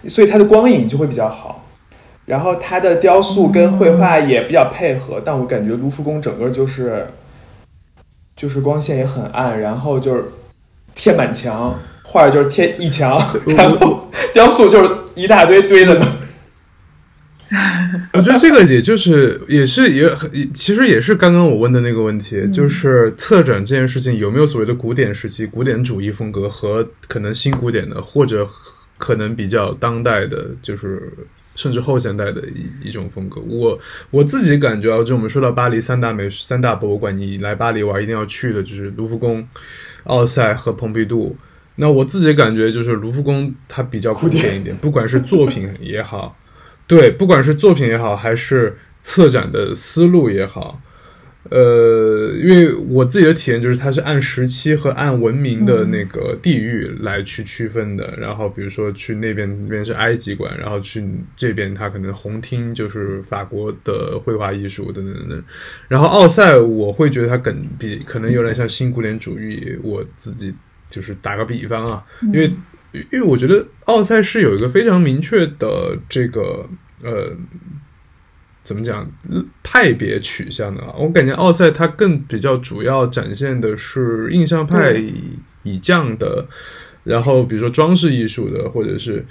[0.04, 1.66] 所以它的光影就会比较好，
[2.24, 7.06] 然后它的雕塑跟绘画也比较配合，但我感觉卢浮宫整个就是。
[8.38, 10.24] 就是光线也很暗，然后就是
[10.94, 16.00] 贴满墙，画就是贴一墙，然后雕塑就是一大堆堆的。
[18.14, 20.08] 我觉得这个也就是也是也
[20.54, 28.48] 其实也是刚刚我问的那个问题，就是策展这件事情有没有所谓的古典时期、古典主义风格和可能新古典的，或者
[28.98, 31.12] 可能比较当代的，就是。
[31.58, 33.76] 甚至后现代的一一种风格，我
[34.12, 39.44] 我自己感觉啊，就我们说到巴黎三大美三大博物馆，你来巴黎玩一定要去的就是卢浮宫、
[40.04, 41.36] 奥赛和蓬皮杜。
[41.74, 46.38] 那我自己感觉就是卢浮宫它比较古典一点，不管是作品也好，
[46.86, 50.80] 对，不管是作品也好，还是策展的思路也好，
[51.50, 58.14] 呃，因为我自己的体验就是，它是按时期和按文明的那个地域来去区分的。
[58.18, 61.02] 然后，比如说去那边那边是埃及馆，然后去
[61.34, 65.44] 这边它可能红厅就是法国的绘画艺术等等等等。
[65.88, 69.74] 然后奥赛，我会觉得它更比可能有点像新古典主义。
[69.82, 70.54] 我自己
[70.90, 72.52] 就是打个比方啊，因为
[72.92, 76.68] 因为我觉得奥赛是有一个非常明确的这个
[77.02, 77.34] 呃。
[78.68, 79.10] 怎么讲
[79.62, 80.94] 派别取向的啊？
[80.98, 85.02] 我感觉奥赛它更比较主要展现的是印象派
[85.62, 86.46] 以降的，
[87.02, 89.24] 然后比如说装饰艺术的，或者是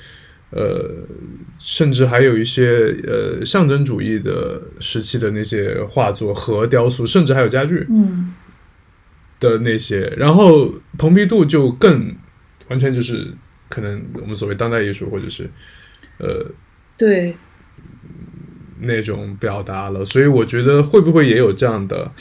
[0.50, 0.90] 呃，
[1.60, 8.34] 甚至还有一些呃象征主义的时期的那些画作和雕塑，甚至还有家具，嗯，
[9.40, 10.12] 的那些。
[10.18, 12.12] 然后蓬皮杜就更
[12.70, 13.32] 完全就是
[13.70, 15.48] 可能我们所谓当代艺术，或者是
[16.18, 16.50] 呃，
[16.98, 17.38] 对。
[18.80, 22.12] 那种表达了，所以我觉得会不会也有这样的，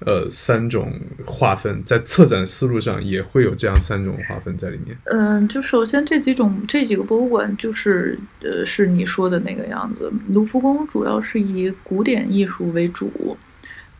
[0.00, 0.92] 呃，三种
[1.24, 4.96] 划分，在策展思路上也会有这样三种划分在里面。
[5.04, 10.12] 嗯，就首先这几种这几个博物馆就是呃，是你说的那个样子。
[10.28, 13.36] 卢浮宫主要是以古典艺术为主。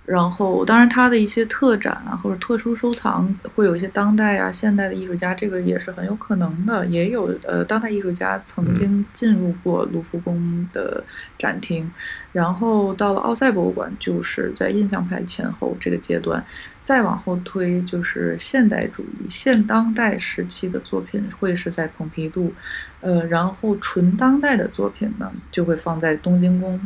[0.07, 6.87] 然后，当然，它的一些特展啊，或者特殊收藏，会有一些当代啊、现代的艺术家，这个也是很有可能的。
[6.87, 11.03] 也有呃，当代艺术家曾经进入过卢浮宫的
[11.37, 11.91] 展厅。
[12.31, 16.45] 然后到了奥赛博物馆，就是在印象派前后这个阶段，
[16.85, 22.55] 再往后推就是现代主义、现当代时期的作品会是在蓬皮杜，
[23.01, 26.81] 呃，然后纯当代的作品呢，就会放在东京宫。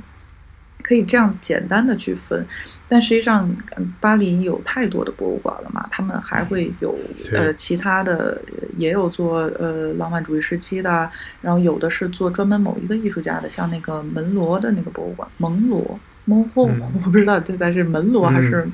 [0.83, 2.47] 可以这样简单的去分，
[2.89, 3.49] 但实际上，
[4.01, 6.97] 巴黎有太多的博物馆了嘛，他们还会有
[7.33, 8.41] 呃其他的，
[8.77, 18.69] 也有做呃浪漫主义时期的，然后有的是做专门某一个艺术家的，像那个门罗的那个博物馆，蒙罗蒙霍，我不知道这在是门罗还是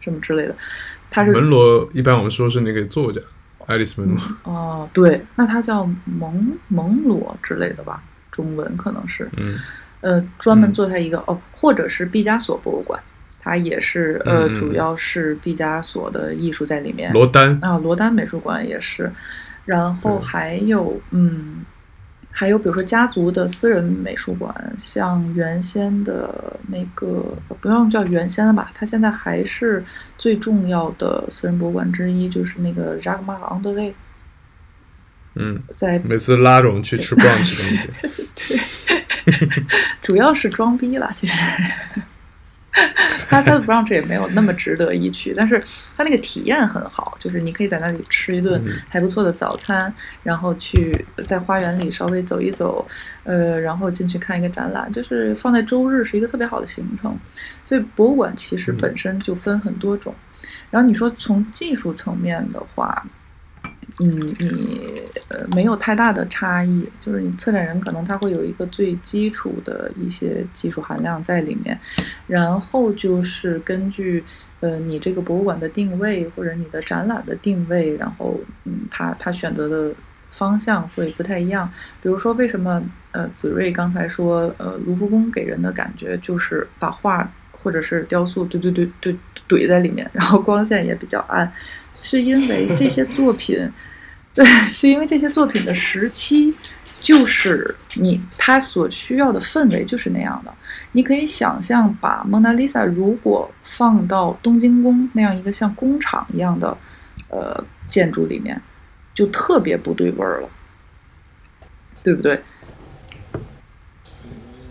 [0.00, 0.56] 什么之类的，
[1.10, 3.20] 他是门罗，一般我们说是那个作家
[3.66, 4.52] 爱丽丝门罗。
[4.52, 9.28] 哦，对，那他叫蒙蒙罗之类的吧，中文可能是。
[9.36, 9.58] 嗯。
[10.00, 13.00] 呃，专门做它一个哦，或者是毕加索博物馆，
[13.40, 17.12] 它也是呃，主要是毕加索的艺术在里面。
[17.12, 19.10] 罗丹啊，罗丹美术馆也是，
[19.64, 21.64] 然后还有嗯，
[22.30, 27.24] 还有比如说家族的私人美术馆，像原先的那个
[27.60, 29.84] 不用叫原先了吧，它现在还是
[30.16, 33.94] 最重要的私人博物馆之一，就是那个 Jacques m a r 德 n
[35.34, 38.24] 嗯，在每次拉拢去吃 brunch 的那个。
[38.34, 38.58] 对。
[40.00, 41.36] 主要是装逼了，其实，
[43.28, 45.62] 他他的 brunch 也没有那么值得一去，但是
[45.96, 52.86] 他那个体验很好，就是你可以在那里吃一顿还不错的早餐，然后去在花园里稍微走一走，
[53.24, 57.16] 呃，然后进去看一个展览，就是放在周日是一个特别好的行程。
[57.64, 60.14] 所以博物馆其实本身就分很多种，
[60.70, 63.04] 然后你说从技术层面的话。
[64.00, 64.08] 嗯，
[64.38, 71.76] 你呃没有太大的差异，就是你策展人可能他会有一个最基础的一些技术含量在里面，
[72.28, 74.22] 然后就是根据
[74.60, 79.92] 呃你这个博物馆的定位或者你的展览的定位，然后嗯他他选择的
[80.30, 81.68] 方向会不太一样。
[82.00, 82.80] 比如说为什么
[83.10, 89.16] 呃子睿刚才说呃卢浮宫给人的感觉就是把画或者是雕塑对对对对
[89.48, 91.52] 怼在里面，然后光线也比较暗，
[92.00, 93.68] 是因为这些作品。
[94.34, 96.54] 对，是因为这些作品的时期，
[97.00, 100.54] 就是你他所需要的氛围就是那样的。
[100.92, 106.76] 你可以想象，把蒙娜丽莎如果放到东京宫那样一个像工厂一样的
[107.30, 108.60] 呃建筑里面，
[109.12, 110.48] 就特别不对味儿了，
[112.02, 112.40] 对不对？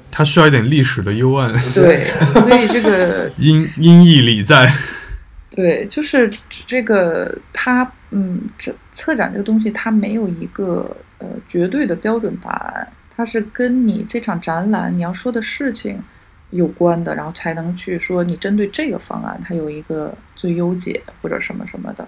[0.09, 1.53] 它需要一点历史的幽暗。
[1.73, 4.71] 对，所以这个音音译里在。
[5.49, 7.91] 对，就是这个它。
[8.09, 16.01] 嗯，这策展这个东西，它没有一个呃绝对的标准答案，它是跟你这场展览你要说的事情
[16.51, 22.07] 有关的，然后才能去说你针对这个方案，它有一个最优解或者什么什么的。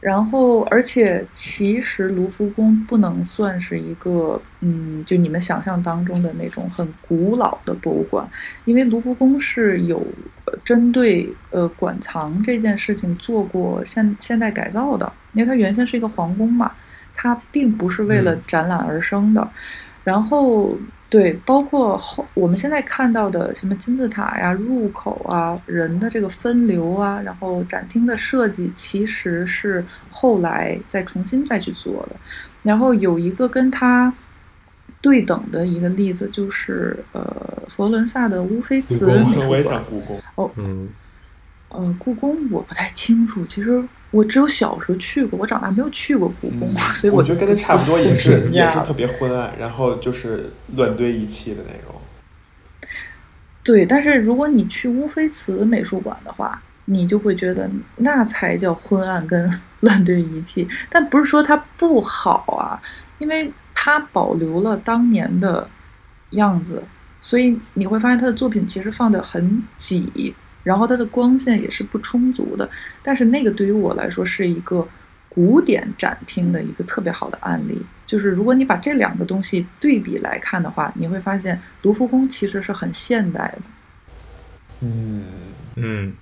[0.00, 8.28] 然后，而且其实卢浮宫不能算是一个，嗯，就你们想象当中的那种很古老的博物馆，
[8.64, 10.06] 因为卢浮宫是有
[10.64, 16.70] 针对呃馆藏这件事情做过现现代改造的，因为它原先是一个皇宫嘛，
[17.12, 19.48] 它并不是为了展览而生的，
[20.04, 20.76] 然后。
[21.10, 32.16] 对，包括后我们现在看到的什么金字塔呀、入口啊、人的这个分流啊，然后展厅的设计，其实是后来再重新再去做的。
[32.62, 34.12] 然后有一个跟它
[35.00, 37.22] 对等的一个例子，就是呃
[37.68, 39.82] 佛罗伦萨的乌菲茨美术馆。
[39.88, 40.20] 故宫。
[40.34, 40.88] 哦，嗯，
[41.70, 43.46] 呃，故宫我不太清楚。
[43.46, 52.00] 其实我只有小时候去过，我长大没有去过故宫，所以我觉得跟他差不多， 也是也是特别昏暗，然后就是乱堆一气的那种。
[53.62, 59.46] 对，但是如果你去乌菲茨美术馆的话，你就会觉得那才叫昏暗跟
[59.80, 60.66] 乱堆一气。
[60.88, 62.80] 但不是说它不好啊，
[63.18, 65.68] 因为它保留了当年的
[66.30, 66.82] 样子，
[67.20, 70.34] 所以你会发现他的作品其实放的很挤。
[70.68, 72.68] 然后它的光线也是不充足的，
[73.02, 74.86] 但是那个对于我来说是一个
[75.30, 77.80] 古典展厅的一个特别好的案例。
[78.04, 83.58] 就是如果你把这两个东西对比来看的话，你会发现卢浮宫其实是很现代的。
[84.82, 85.24] 嗯
[85.76, 86.12] 嗯。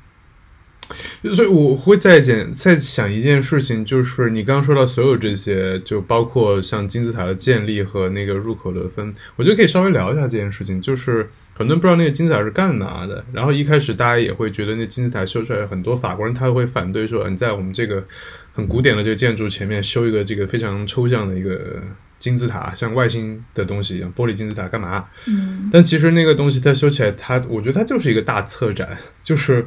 [1.34, 10.80] 所以我会再想再想一件事情，就是你刚刚说到所有这些，就包括像金字塔的建立和那个入口的分，我觉得可以稍微聊一下这件事情。
[10.80, 18.04] 就是很多人不知道那个金字塔是干嘛的，然后一开始大家也会觉得那金字塔修出来，很多法国人他会反对说，你在我们这个
[18.52, 21.80] 很古典的这个建筑前面修一个这个非常抽象的一个
[22.18, 25.06] 金字塔，像外星的东西一样，玻璃金字塔干嘛？
[25.26, 29.66] 嗯，但其实那个东西它修起来，它我觉得它就是一个大策展，就是。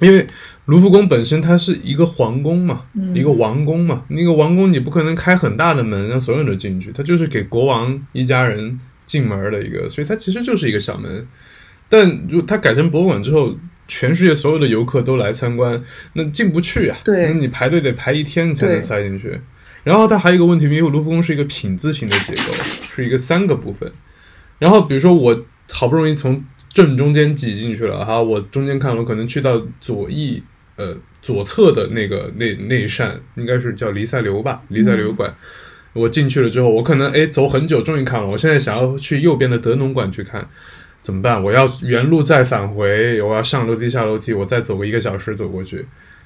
[0.00, 0.26] 因为
[0.64, 11.26] 卢浮宫本身它是一个皇宫嘛，一个王宫嘛，那个王宫你不可能开很大的门让所有人都进去，它就是给国王一家人进门的一个，所以它其实就是一个小门。
[11.88, 13.54] 但如它改成博物馆之后，
[13.86, 15.82] 全世界所有的游客都来参观，
[16.14, 19.38] 那进不去啊，对，那你排队得排一天才能塞进去。
[19.84, 22.54] 然后它还有一个问题，因为卢浮宫是一个品字形的结构，
[22.94, 23.92] 是一个三个部分。
[24.58, 30.42] 然后比如说我好不容易从正中间挤进去了哈，我中间看，我可能去到左翼，
[30.76, 35.34] 呃，左侧的那个那那一扇，应该是叫黎塞留吧，黎塞留馆。
[35.92, 38.26] 我进去了之后，我可能哎走很久，终于看了。
[38.26, 40.46] 我现在想要去右边的德农馆去看，
[41.00, 41.42] 怎么办？
[41.42, 45.84] 我要原路再返回，我要上楼梯下楼梯，我再走个一个小时走过去。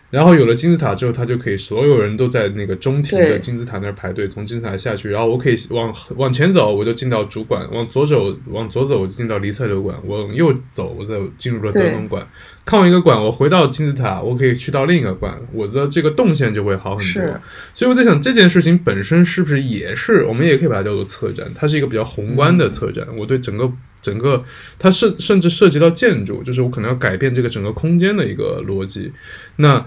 [0.09, 5.11] 然后有了金字塔之后，他就可以所有人都在那个中庭的金字塔那儿排队，从金字塔下去。
[5.11, 12.27] 然后我可以往往前走，我就进到主管；往左走，往左走，我就进到黎塞留馆；往右走，我再进入了德隆馆。
[12.65, 17.41] 看完一个馆，我回到金字塔，我可以去到另一个馆，我的这个动线就会好很多。
[17.75, 21.47] 所以我在想，这件事情本身是不是也是我们也可以把它叫做策展？
[21.55, 23.07] 它是一个比较宏观的策展。
[23.17, 23.71] 我对整个
[24.07, 24.45] 整个，
[24.79, 29.13] 它甚甚至涉及到建筑，就是我可能要改变这个整个空间的一个逻辑。
[29.57, 29.85] 那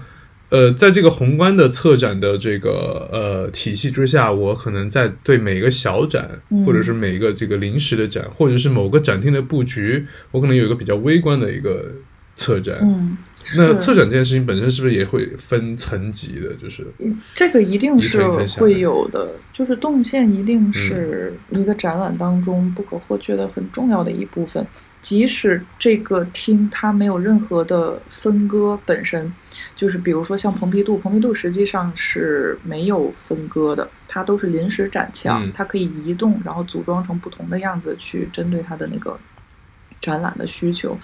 [0.50, 11.92] 呃，在这个宏观的策展的这个呃体系之下，我可能在对每个小展，或者是每一个这个临时的展，或者是某个展厅的布局，我可能有一个比较微观的一个
[12.34, 12.78] 策展。
[12.82, 13.16] 嗯，
[13.56, 16.54] 那策展这件事情本身是不是也会分层级的？
[16.54, 16.86] 就是
[17.34, 18.22] 这个一定是
[18.58, 24.64] 会有的，就是动线一定是一个展览当中不可或缺的很重要的一部分。
[25.00, 29.32] 即使这个厅它没有任何的分割，本身
[29.74, 39.18] 就是比如说像蓬皮杜，蓬皮杜实际上是没有分割的，它都是临时展墙，它可以移动，然后组装成不同的样子去针对它的那个
[40.02, 40.96] 展览的需求。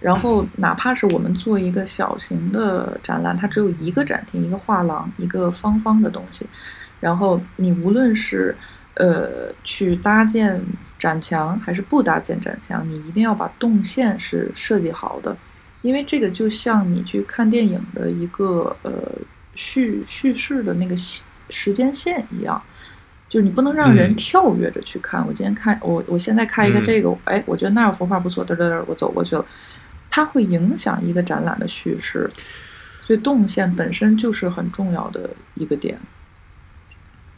[0.00, 6.46] 然后哪怕是我们做一个小型的展览，它只有一个展厅，一个画廊，一个方方的东西，
[7.00, 8.56] 然后你无论是
[8.94, 10.60] 呃去搭建。
[10.98, 15.36] 展墙还是不搭建展墙，你一定要把动线是设计好的，
[15.82, 18.92] 因为这个就像你去看电影的一个呃
[19.54, 20.96] 叙叙事的那个
[21.50, 22.60] 时间线一样，
[23.28, 25.24] 就是你不能让人跳跃着去看。
[25.26, 29.44] 我今天看我我现在看一个这个，哎，我觉得那儿幅画不错，嘚嘚嘚，我走过去了，
[30.16, 32.26] 它会影响一个展览的叙事，
[33.00, 36.00] 所以动线本身就是很重要的一个点。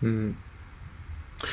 [0.00, 0.32] 嗯。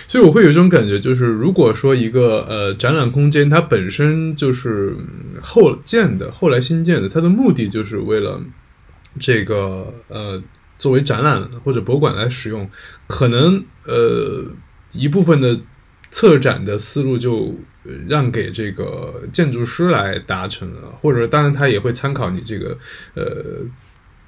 [0.07, 4.95] 所以我会有一种感觉，就是如果说一个呃展览空间它本身就是
[5.41, 8.39] 后建的，后来新建的，它的目的就是为了
[9.19, 10.43] 这个呃
[10.77, 12.69] 作为展览或者博物馆来使用，
[13.07, 14.45] 可能呃
[14.93, 15.59] 一部分的
[16.11, 17.55] 策展的思路就
[18.07, 22.77] 让给这个建筑师来达成了，或者当然他也会参考你这个
[23.13, 23.63] 呃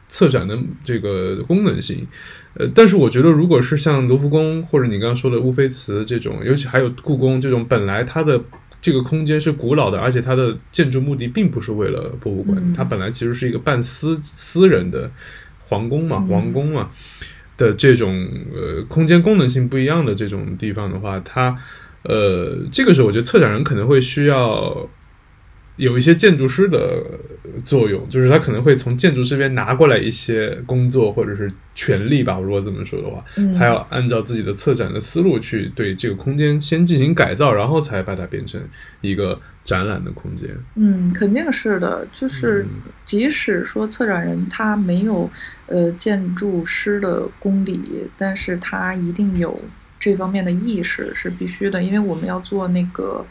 [0.07, 2.07] 策展的这个功能性。
[2.53, 8.41] 呃，但是我觉得，如果是像卢浮宫或者你刚刚说的乌菲茨这种，尤其还有故宫这种，本来它的
[8.81, 15.11] 这个空间是古老的，而且它的建筑目的并不是为了博物馆，它本来其实是一个半私私人的
[15.59, 16.89] 皇宫嘛、王宫嘛
[17.57, 21.55] 的这种呃空间功能性不一样的这种地方的话，它
[22.07, 24.89] 呃这个时候我觉得策展人可能会需要
[25.75, 27.03] 有一些建筑师的
[27.63, 32.39] 作用，就是他可能会从建筑这边拿过来一些工作或者是权利吧。
[32.39, 33.23] 如果这么说的话，
[33.55, 38.59] 他要按照自己的策展的思路去对这个空间先进行改造，然后才把它变成
[39.01, 40.49] 一个展览的空间。
[40.75, 42.07] 嗯，肯定是的。
[42.11, 42.65] 就是
[43.05, 45.29] 即使说策展人他没有
[45.67, 49.61] 呃建筑师的功底，但是他一定有
[50.07, 53.25] 这方面的意识是必须的，因为我们要做那个。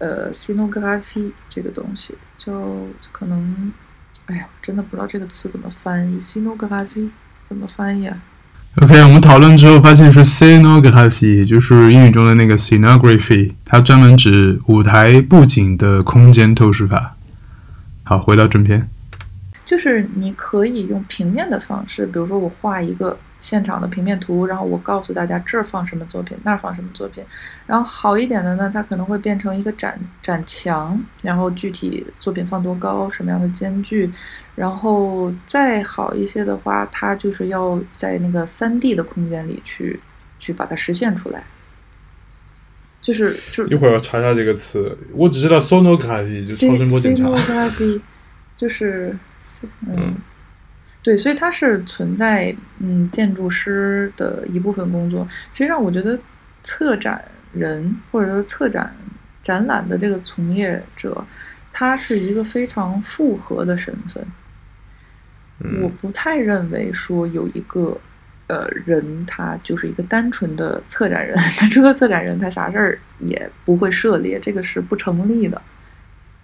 [0.00, 3.72] 呃，scenography 这个东西，就可能，
[4.26, 7.10] 哎呀，真的不知道这个词怎么翻译，scenography
[7.42, 8.16] 怎么翻译啊
[8.80, 17.16] ？OK，我们讨论之后发现是 scenography，就是英语中的那个 scenography，它专门指舞台布景的空间透视法。
[18.04, 18.88] 好，回到正片，
[19.64, 23.18] 就是你可以用平面的方式，比如说我画一个。
[23.40, 27.24] 现场的平面图，然后我告诉大家这儿放什么作品，那儿放什么作品。
[27.66, 34.10] 然后好一点的呢，它可能会变成一个展展墙，然后具体作品放多高，什么样的间距。
[34.56, 40.00] 然后再好一些的话，它就是要在那个三 D 的空间里去
[40.40, 41.44] 去把它实现出来。
[43.00, 47.24] 就是就一会儿要查一下这个词，我只知道 sonography 就超声波检查。
[47.28, 48.00] sonography
[48.56, 49.16] 就是
[49.86, 50.16] 嗯。
[51.02, 55.26] 对，所以它是存在，嗯，建筑师的一部分工作。
[55.54, 56.18] 实际上，我觉得
[56.62, 58.94] 策展人或者说策展
[59.42, 61.24] 展览的这个从业者，
[61.72, 64.26] 他是一个非常复合的身份。
[65.82, 67.98] 我不太认为说有一个
[68.48, 71.34] 呃人，他就是一个单纯的策展人。
[71.58, 75.60] 他除了策展人，他啥事儿也不会涉猎，这个是不成立的。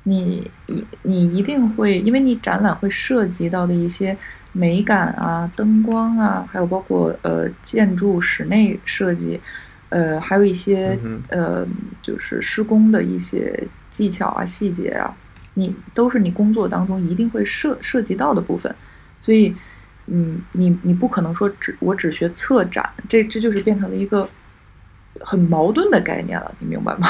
[0.05, 4.17] 你一你一定会，因为你展览会涉及到的一些
[4.53, 9.41] 美感啊、灯光啊，还有包括呃建筑室内设计，
[9.89, 10.99] 呃，还有一些
[11.29, 11.67] 呃
[12.03, 15.17] 就是施工的一些技巧啊、细节啊，
[15.55, 18.75] 你都是你工作当中一定会涉涉及到的部分。
[19.21, 19.55] 所以，
[20.07, 24.29] 嗯，你你不可能说只我只学策展，这这就是变成了一个
[25.21, 27.09] 很矛盾的概念了，你明白吗？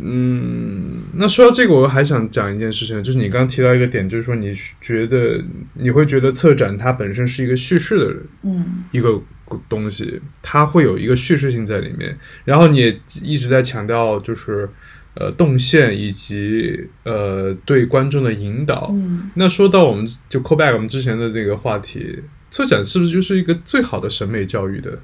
[0.00, 5.38] 嗯，那说到这个，我还想讲一件事情，就是你刚刚提到一个点，就是说你觉得
[5.74, 9.22] 你会觉得策展它本身是一个叙事的，嗯，一个
[9.68, 12.18] 东西，它会有一个叙事性在里面。
[12.44, 14.66] 然后你也一直在强调，就是
[15.14, 18.90] 呃动线以及呃对观众的引导。
[18.94, 22.18] 嗯，那说到我们就 call back 我们之前的这个话题，
[22.50, 24.98] 策展是不是就是一个最好的审美教育的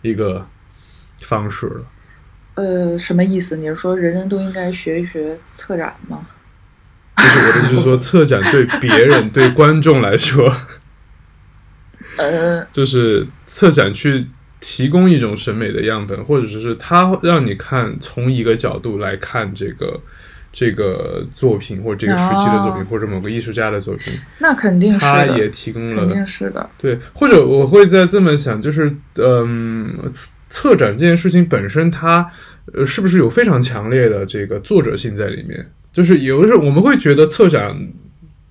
[0.00, 0.48] 一个
[1.18, 1.86] 方式了？
[2.54, 3.56] 呃，什么意思？
[3.56, 6.26] 你是说人人都应该学一学策展吗？
[7.18, 10.52] 就是我的，就是说策展对别人、对观众来说，
[12.18, 14.26] 呃，就是策展去
[14.60, 20.00] 提供一种审美的样本，或者说是他让你看从一个角度来看这个
[20.52, 24.14] 这个作品，或者这个时期的作品，或者某个艺术家的作品。
[24.38, 26.70] 那肯定是，他也提供了，肯定是的。
[26.78, 30.12] 对，或者我会在这么想，就是嗯。
[30.54, 32.24] 策展这件事情本身，它
[32.72, 35.68] 呃，是不是有非常强烈的这个作者性在里面？
[35.92, 37.76] 就是有的时候我们会觉得策展。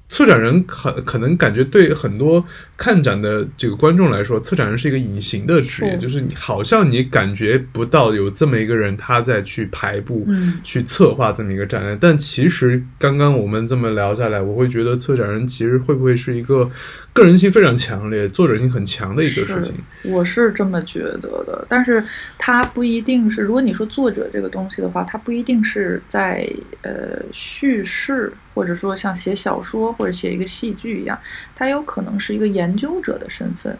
[0.09, 2.43] 策展人可可能感觉对很多
[2.77, 10.27] 看展的这个观众来说，策展人是一个隐形的职业，就是你好像你感觉不到有这么一个人他在去排布、
[10.63, 11.97] 去策划这么一个展览。
[11.99, 16.69] 但其实刚刚我们这么聊下来，我会觉得策展人其实会不会是一个
[17.11, 19.73] 个人性非常强烈、作者性很强的一个事情？
[20.03, 22.03] 我是这么觉得的，但是
[22.37, 23.41] 他不一定是。
[23.41, 26.47] 如果你说作者这个东西的话，他不一定是在
[26.83, 28.31] 呃叙事。
[28.53, 31.19] 或者说像写小说或者写一个戏剧一样，
[31.55, 33.77] 他有可能是一个研究者的身份，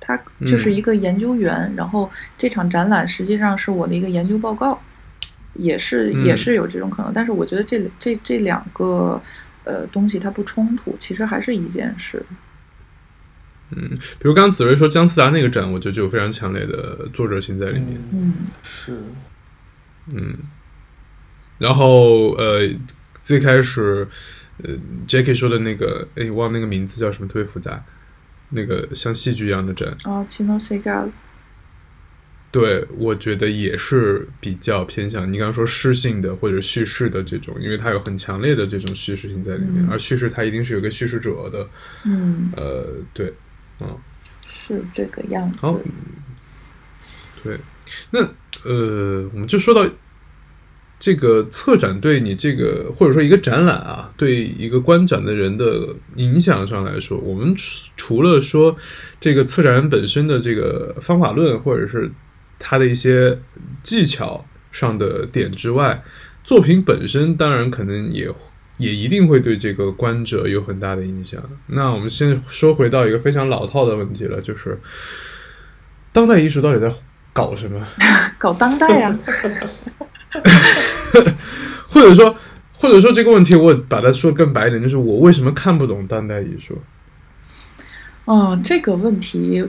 [0.00, 1.72] 他就是一个研究员。
[1.76, 4.80] 然后这场展览实际上是我的一个研究报告，
[5.54, 7.12] 也是也是有这种可能。
[7.12, 9.22] 但是我觉得这这这两个
[9.64, 12.24] 呃东西它不冲突，其实还是一件事。
[13.70, 18.00] 嗯，比如刚刚紫薇说姜思达那个展，我觉得就有非常强烈的作者性在里面。
[18.12, 19.00] 嗯，是，
[20.12, 20.36] 嗯，
[21.58, 22.68] 然后呃。
[23.26, 24.06] 最开始，
[24.62, 24.70] 呃
[25.08, 27.84] ，Jackie 说的那个，哎，忘那个名字叫什么，特别复杂，
[28.50, 29.88] 那个像戏剧一样的展。
[30.04, 31.10] 哦，Chino Segal。
[32.52, 41.68] 对，我觉得也是比较偏向你刚刚说诗性的或者叙事的这种，因为它有很强烈的这种叙事性在里面，而叙事它一定是有个叙事者的。
[42.04, 42.52] 嗯。
[42.56, 43.34] 呃，对，
[43.80, 43.98] 嗯，
[44.46, 45.58] 是这个样子。
[45.62, 45.76] 好。
[47.42, 47.58] 对，
[48.12, 48.20] 那
[48.62, 49.84] 呃，我们就说到。
[50.98, 57.54] 这个策展对你这个或者说一个展览啊，对一个观展的人的影响上来说，我们
[57.96, 58.74] 除了说
[59.20, 62.10] 这个策展人本身的这个方法论或者是
[62.58, 63.38] 他的一些
[63.82, 66.02] 技巧上的点之外，
[66.42, 68.28] 作品本身当然可能也
[68.78, 71.42] 也一定会对这个观者有很大的影响。
[71.66, 74.80] 那我们先说回到一个非常老套的问题了，就是
[76.12, 76.90] 当代艺术到底在
[77.34, 77.86] 搞什么？
[78.38, 79.18] 搞当代呀？
[81.88, 82.36] 或者说，
[82.78, 86.78] 或者说这个问题，我把它说更白一点，就是我为什么看不懂当代艺术？
[88.24, 89.64] 哦，这个问题，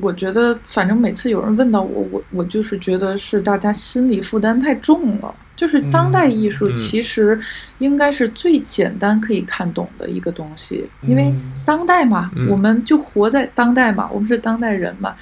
[0.00, 5.34] 我觉得反正每次有人问到我，我我就是觉得是大家心理负担太重了。
[5.56, 7.36] 就是当代艺术其实
[7.78, 11.34] 应该是最简单可以看懂的一个东西，因为
[11.64, 15.16] 当代嘛，我们就活在当代嘛，我们是当代人嘛。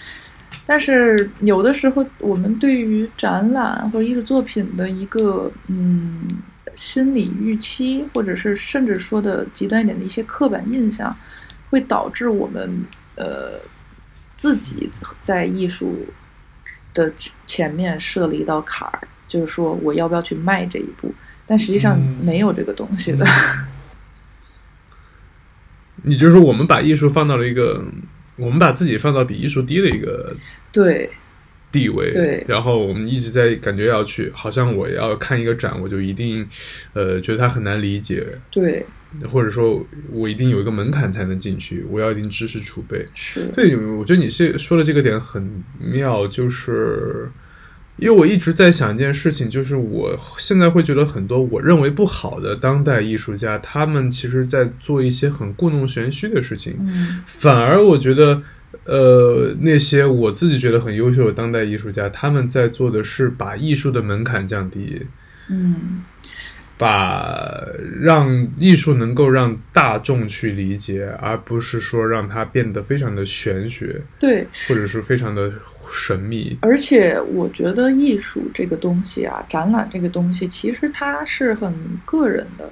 [0.67, 6.27] 但是有的时候，我们对于展览或者艺术作品的一个嗯
[6.75, 11.17] 心理预期，或者是甚至说的极端一点的一些刻板印象，
[11.71, 13.53] 会导致我们呃
[14.35, 14.91] 自己
[15.23, 16.05] 在艺术
[16.93, 17.13] 的
[17.47, 18.99] 前面设了一道坎儿。
[19.29, 21.13] 就是说，我要不要去迈这一步？
[21.47, 23.27] 但实际上没有这个东西的。
[26.03, 27.85] 你就是说，我们把艺术放到了一个，
[28.37, 30.37] 我们把自己放到比艺术低的一个
[30.73, 31.11] 对
[31.73, 32.45] 地位，对。
[32.47, 36.47] 然后我们一直在感觉要去，好像我要看一个展，我就一定
[36.93, 38.85] 呃觉得它很难理解，对。
[39.31, 43.05] 或者说我一定有一个门槛才能进去，我要一定知识储备。
[43.15, 47.31] 是对，我觉得你是说的这个点很妙，就是。
[47.99, 56.77] 因为我一直在想一件事情，就是我现在会觉得很多我认为不好的当代艺术家，他们其实在做一些很故弄玄虚的事情。
[56.79, 58.43] 嗯，反而我觉得，
[58.85, 65.07] 呃，那些我自己觉得很优秀的当代艺术家，他们在做的是把艺术的门槛降低。
[65.49, 66.03] 嗯。
[66.79, 67.67] 把
[67.99, 75.51] 让艺术能够让大众去理解，而不是说让它变得非常的玄学，对，或者是非常的
[75.97, 76.57] 神秘。
[76.61, 81.73] 而且我觉得艺术这个东西啊，展览这个东西，其实它是很
[82.05, 82.71] 个人的，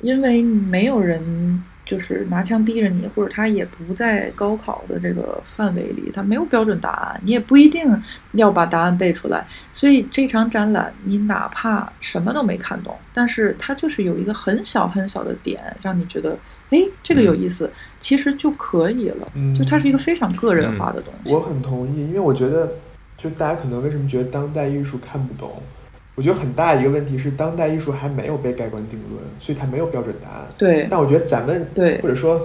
[0.00, 1.62] 因为没有人。
[1.84, 7.84] 就是拿枪逼着你，或者他也不在高考的这个范围里，他没有标准答案，你也不一定
[8.32, 9.44] 要把答案背出来。
[9.72, 16.38] 所以这场展览，你哪怕什么都没看懂，但是它就是有一个很小很小的点，让你觉得，
[16.70, 19.26] 哎，这个有意思，其实就可以了。
[19.56, 21.34] 就它是一个非常个人化的东西。
[21.34, 22.72] 我很同意，因为我觉得，
[23.18, 25.60] 就大家可能为什么觉得当代艺术看不懂？
[26.14, 30.46] 我觉得很大一个问题是，当代艺术还没有被盖棺定论，所以它没有标准答案。
[30.58, 30.86] 对。
[30.90, 32.40] 但我觉得咱们，对，或者说，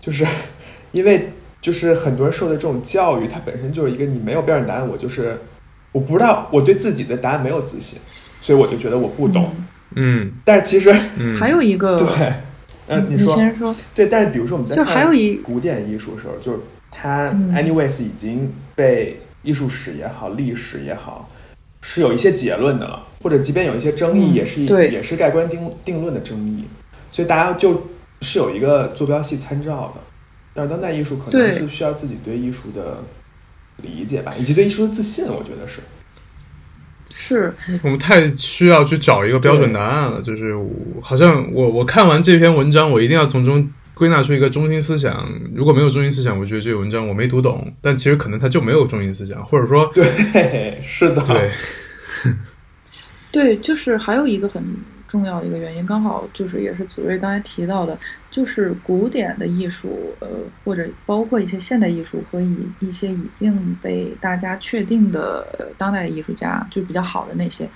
[0.00, 0.26] 就是
[0.92, 1.28] 因为
[1.60, 5.38] 就是很多人受的这种教育，它本身就是一个你没有标准答案，我就是
[5.92, 7.98] 我不知道，我对自己的答案没有自信，
[8.40, 9.54] 所以我就觉得我不懂。
[9.94, 10.32] 嗯。
[10.42, 10.90] 但是其实
[11.38, 12.32] 还有一个，对，
[12.88, 13.76] 嗯，你先说。
[13.94, 16.58] 对，但是比如说我们在就还有一古典艺术的时候，就是
[16.90, 21.28] 它，anyways 已经被艺术史也好，历史也好。
[21.88, 26.64] 是有一些结论的了，或者即便有一些争议，也是也是盖棺定定论的争议，
[27.12, 27.86] 所以大家就
[28.22, 30.00] 是有一个坐标系参照的。
[30.52, 32.98] 但是当代艺术可能是需要自己对艺术的
[33.76, 35.80] 理解吧，以及对艺术的自信，我觉得是。
[37.12, 40.52] 是我们太需要去找一个标准答案了，就是
[41.00, 43.70] 好像我我看完这篇文章，我一定要从中。
[43.96, 47.72] 归纳出一个中心思想，如果没有中心思想，我觉得这个文章我没读懂。
[47.80, 51.50] 但其实可能它就没有中心思想，或者说，对，是的，对，
[53.32, 54.62] 对，就是还有一个很
[55.08, 57.98] 重要的一个原因，刚好就是也是子睿刚才提到的，
[58.30, 60.28] 就是古典的艺术，呃，
[60.62, 67.66] 或者包括一些现代艺术和一一些已经被大家确定的当代艺术家，就比较好的那些，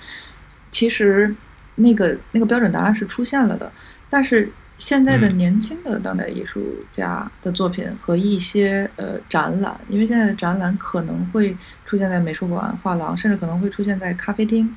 [0.69, 1.33] 其实
[1.73, 3.71] 那个那个标准答案是出现了的，
[4.07, 4.47] 但是。
[4.81, 6.59] 现在的年轻的当代艺术
[6.91, 11.55] 家的作品和一些呃展览，因为现在的展览可能会
[11.85, 14.75] 出现在美术馆、画廊，甚至可能会出现在咖啡厅，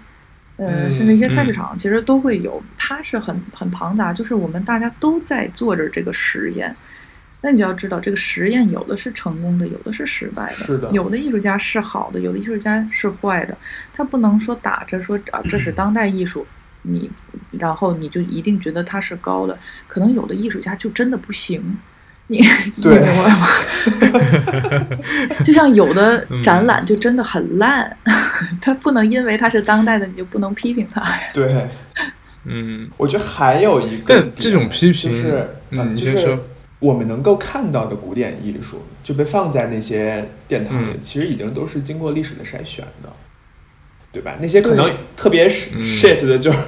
[0.59, 2.63] 呃，甚至一些菜市场，其实都会有。
[2.77, 6.77] 它是很很庞杂，就是我们大家都在做着这个实验。
[7.41, 10.53] 那你就要知道，这个实验有的是成功的，有的是失败的。
[10.53, 10.91] 是的。
[10.91, 13.57] 有的艺术家是好的，有的艺术家是坏的。
[13.91, 16.47] 他不能说打着说啊，这是当代艺术。
[16.87, 17.11] 你，
[17.51, 19.59] 然后你就一定觉得他是高的，
[19.89, 21.77] 可能有的艺术家就真的不行，
[22.27, 22.39] 你
[22.77, 23.47] 明白吗？
[25.45, 27.97] 就像有的展览就真的很烂，
[28.61, 31.03] 他不能因为他是当代的，你就不能批评他。
[31.33, 31.67] 对，
[32.45, 36.39] 嗯，我觉得还有一个，但这种批评是，嗯，就是
[36.81, 43.11] 我们能够看到的古典艺术就被放在那些殿堂里，其实已经都是经过历史的筛选的。
[44.15, 44.37] 对吧？
[44.41, 46.59] 那些可能特别 shit 的，就是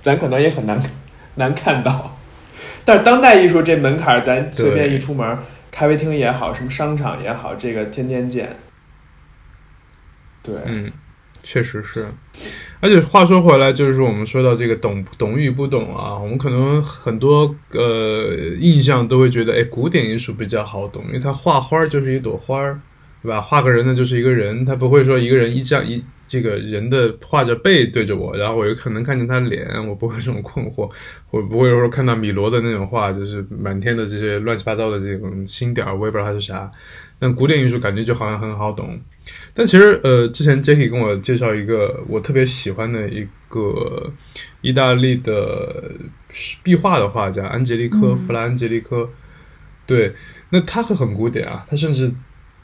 [0.00, 0.80] 咱可能也很难
[1.34, 2.18] 难看到。
[2.84, 5.38] 但是当代艺术这门槛，咱随便一出门，
[5.70, 8.56] 咖啡厅也好，什么商场也好，这个天天见。
[10.42, 10.90] 对，嗯，
[11.42, 12.06] 确实是。
[12.80, 22.80] 而且话说回来，就是我们说到这个懂懂与不懂啊，我们可能很多呃印象都会觉得，哎，古典艺术比较好懂，因为它画花就是一朵花儿，
[23.22, 23.40] 对吧？
[23.40, 30.90] 画个人呢就是一个人，他不会说一个人一张一这个人的画着背对着我，然后我又可能看见他脸，我不会这种困惑，
[31.30, 36.70] 我不会说看到米罗的那种画，就是满天的这些乱七八糟的这种星点，我也不知道它是啥。
[37.18, 38.96] 但古典艺术感觉就好像很好懂。
[39.52, 44.12] 但其实，呃，之前 Jacky 跟我介绍一个我特别喜欢的一个
[44.60, 45.92] 意大利的
[46.62, 49.10] 壁画的画家安杰利科弗兰安杰利科，
[49.86, 50.14] 对，
[50.50, 52.10] 那他会很古典啊，他甚至，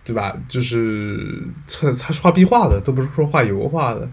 [0.04, 0.36] 对吧？
[0.48, 1.18] 就是
[1.66, 4.08] 他他是画壁画的，都不是说画油画的，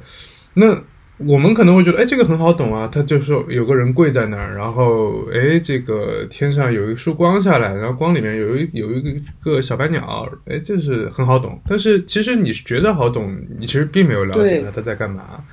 [0.53, 0.75] 那。
[1.23, 2.89] 我们可能会觉得，哎，这个很好懂啊。
[2.91, 11.61] 他就是有个人跪在那儿，然后，哎，这个天上有一束光下来，然后光里面有一有一个个小白鸟，哎，这是很好懂。
[11.69, 15.43] 但是其实你觉得好懂，你其实并没有了解他他在干嘛。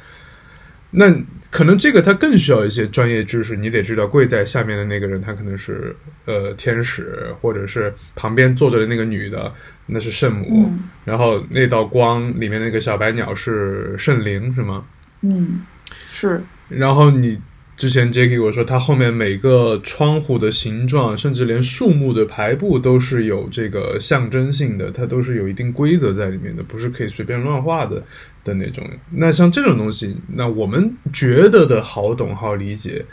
[0.90, 1.14] 那
[1.50, 9.52] 可能这个他更需要一些专业知识，你得知道跪在下面的那个人，他可能是呃天使，或者是旁边坐着的那个女的，
[9.88, 10.72] 那是圣母。
[11.04, 14.84] 然后那道光里面那个小白鸟是圣灵，是吗？
[15.22, 15.62] 嗯，
[16.08, 16.40] 是。
[16.68, 17.40] 然后你
[17.74, 28.04] 之前 Jacky 我说，它后面每个窗户的形状，甚至连树木的排布都是有这个象征性的，它都是有一定规则在里面的，不是可以随便乱画的
[28.44, 28.84] 的那种。
[29.12, 33.04] 那像这种东西，那我们觉得的好懂好理解，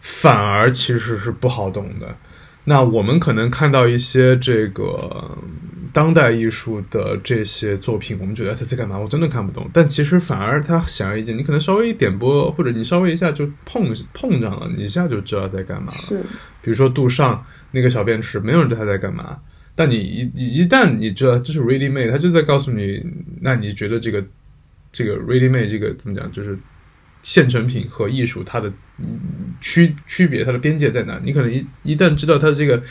[0.00, 2.16] 反而其实是不好懂的。
[2.70, 5.36] 那我们可能看到一些这个。
[5.92, 8.96] 当代艺术的这些作品，我们觉得他在干嘛？
[8.96, 9.68] 我真的看不懂。
[9.72, 15.98] 但其实反而他显而易见，你可能稍微一点拨，或者你稍微一下就碰碰上了，你一下就知道在干嘛了。
[16.08, 16.22] 是，
[16.62, 19.36] 比如说杜尚那个小便池，没有人知道他在干嘛。
[19.74, 23.04] 但你一一旦你知道这是 ready made，他就在告诉你，
[23.40, 24.24] 那你觉得这个
[24.92, 26.30] 这个 ready made 这个怎么讲？
[26.30, 26.56] 就是
[27.22, 28.72] 现成品和艺术它的
[29.60, 31.20] 区区别，它的边界在哪？
[31.24, 32.82] 你可能一一旦知道它的这个。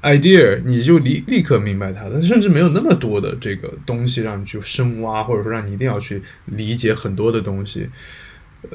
[0.00, 7.88] idea，你就立立刻明白它，但甚至没有那么多的这个东西让你去深挖，或者说让你一定要去理解很多的东西。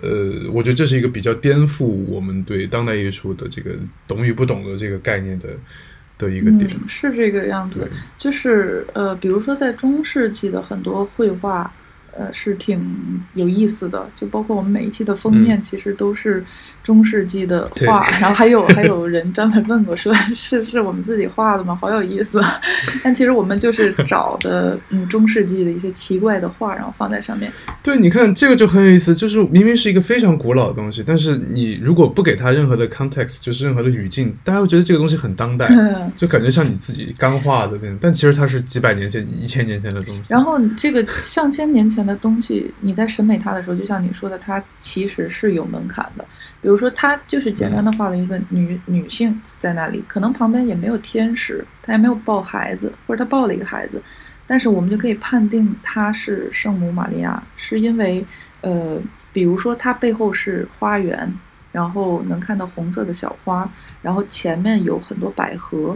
[0.02, 3.72] 呃，我觉得这是一个比较颠覆我们对当代艺术的这个
[4.06, 5.48] 懂与不懂的这个概念的
[6.18, 6.70] 的一个点。
[6.90, 11.74] 是这个样子，就是呃，比如说在中世纪的很多绘画。
[12.16, 12.80] 呃，是挺
[13.34, 16.44] 有意思的，就包括我们每一期的封面，其实都是
[16.84, 21.76] 中世纪的画， 然后还有还有人专门问过，说是是我们自己画的吗？
[21.76, 22.40] 好有意思。
[23.04, 27.52] 但其实我们就是找的嗯中世纪的一些奇怪的画，然后放在上面。
[27.82, 35.68] 对，你看这个就很有意思，就是明明是一个非常古老的东西，但是你如果不给它任何的 context，就是任何的语境，大家会觉得这个东西很当代，
[36.16, 37.98] 就感觉像你自己刚画的那种。
[38.00, 40.22] 但其实它是几百年前、一千年前的东西。
[40.28, 42.03] 然后这个上千年前。
[42.06, 46.26] 的东西，你在审美它的时候，就像你说的，它其实是有门槛的。
[46.62, 54.02] 比如说，它就是简单的画了一个女女性在那里，可能旁边也没有天使，她也没有抱孩子，或者她抱了一个孩子，
[54.46, 58.26] 但是我们就可以判定她是圣母玛利亚，是因为，
[58.62, 59.02] 呃，
[59.32, 61.34] 比如说她背后是花园。
[61.74, 63.68] 然后能看到红色的小花，
[64.04, 65.96] 然后前面有很多百合，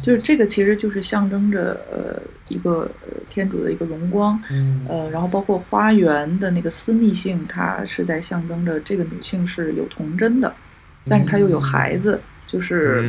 [0.00, 2.88] 就是这个其实就是象征着呃一个
[3.28, 4.40] 天主的一个荣光，
[4.88, 10.54] 呃，然后包括花园的那个私密性，它是在象征着这个女性是有童真的，
[11.08, 13.02] 但是她又有孩子，就是，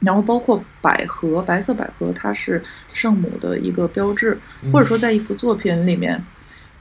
[0.00, 2.62] 然后包括百合，白色百合，它是
[2.92, 4.36] 圣母的一个标志，
[4.70, 6.22] 或者说在一幅作品里面，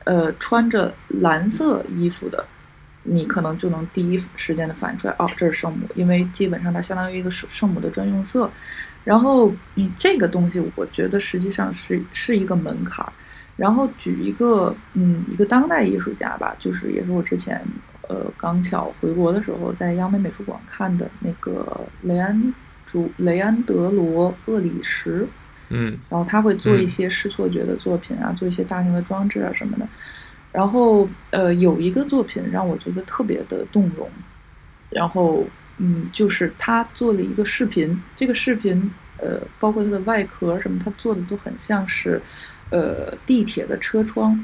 [0.03, 2.45] 呃，穿着蓝色衣服的。
[3.10, 8.49] 你可能就能第一时间的反应出来，哦，这是圣母，因为基本上它相当于一个圣圣母的专用色。
[9.03, 13.12] 然后，嗯，这个东西我觉得实际上是是一个门槛儿。
[13.55, 17.60] 然后举一个，嗯，一个当代艺术家吧，就是也是我之前，
[18.10, 22.53] 呃，刚巧回国的时候在央美美术馆看的那个雷安
[22.86, 25.26] 主雷安德罗厄里什，
[25.70, 29.88] 嗯，然后他会做一些视错觉的作品啊，做一些大型的装置啊什么的。
[30.52, 34.10] 然后，呃，有一个作品让我觉得特别的动容，
[34.89, 35.45] 然后，
[35.78, 42.20] 嗯，就是他做了一个视频，这个视频，呃，包括它的外壳什么，他做的都很像是，
[42.72, 44.43] 呃，地铁的车窗，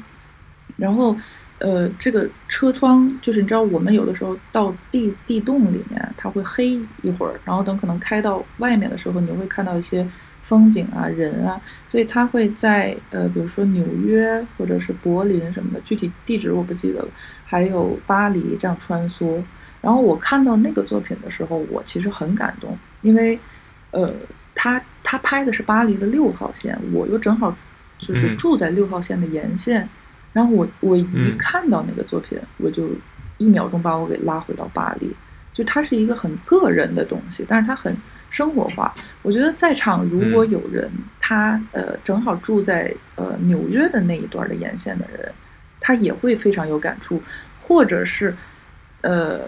[0.76, 1.16] 然后，
[1.58, 10.06] 呃，这个车窗就是你知道，我们有的时候到地地洞里面，它会黑一会儿，然后等可能开到外面的时候，你会看到一些。
[10.44, 17.08] 风景啊，人啊，所以他会在呃，比如说纽约或者是柏林什么的，具体地址我不记得了，
[17.44, 19.42] 还有巴黎这样穿梭。
[19.80, 23.38] 然后我看到那个作品的时候，我其实很感动，因为
[23.90, 24.08] 呃，
[24.54, 27.54] 他他拍的是巴黎的六号线，我又正好
[27.98, 29.88] 就是住在六号线的沿线，
[30.32, 31.06] 然后我我一
[31.38, 32.90] 看到那个作品，我就
[33.38, 35.14] 一秒钟把我给拉回到巴黎。
[35.52, 37.96] 就它是一个很个人的东西，但是它很
[38.34, 38.92] 生活化。
[39.22, 45.32] 我觉得在场如果有人他呃正好住在呃纽约的那一段的沿线的人，
[45.80, 47.22] 他也会非常有感触，
[47.62, 48.34] 或者是
[49.02, 49.42] 呃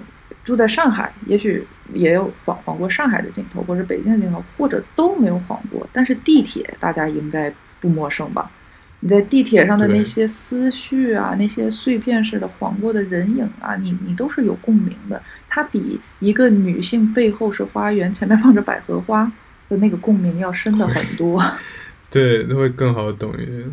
[0.45, 8.49] 住在上海，也许也有晃晃过上海的镜头，或者北京的镜头，或者都没有晃过，但是地铁大家应该不陌生吧。
[9.07, 15.23] 你在地铁上的那些思绪啊，那些碎片式的晃过的人影啊，你你都是有共鸣的。
[15.49, 19.31] 它比一个女性背后是花园，前面放着百合花
[19.69, 21.41] 的那个共鸣要深的很多。
[22.11, 23.73] 对，那会更好懂一点。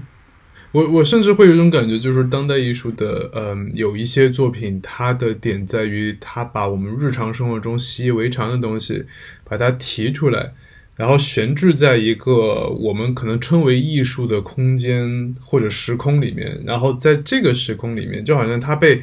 [0.71, 9.05] 我我甚至会有一种感觉，就是当代艺术的，嗯，有一些作品，它的点在于，它把我们日常生活中习以为常的东西，
[9.43, 10.53] 把它提出来。
[10.95, 19.01] 然后悬置在一个我们可能称为艺术的空间或者时空里面，然后在这个时空里面，就好像它被，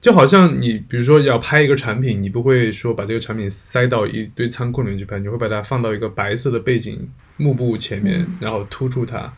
[0.00, 7.06] 就好像你比如说要拍一个产品，你不会说把这个产品塞到一堆仓库里面去拍，你会把它放到一个白色的背景
[7.36, 9.30] 幕布前面，然后突出它。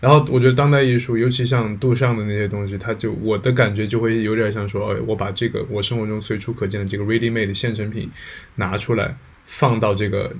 [0.00, 8.10] 然后我觉得当代艺术，尤其像杜尚的那些东西，它就我的感觉就会有点像说，我把这个我生活中随处可见的这个 ready made 现成品
[8.54, 9.14] 拿出来
[9.44, 10.34] 放到这个。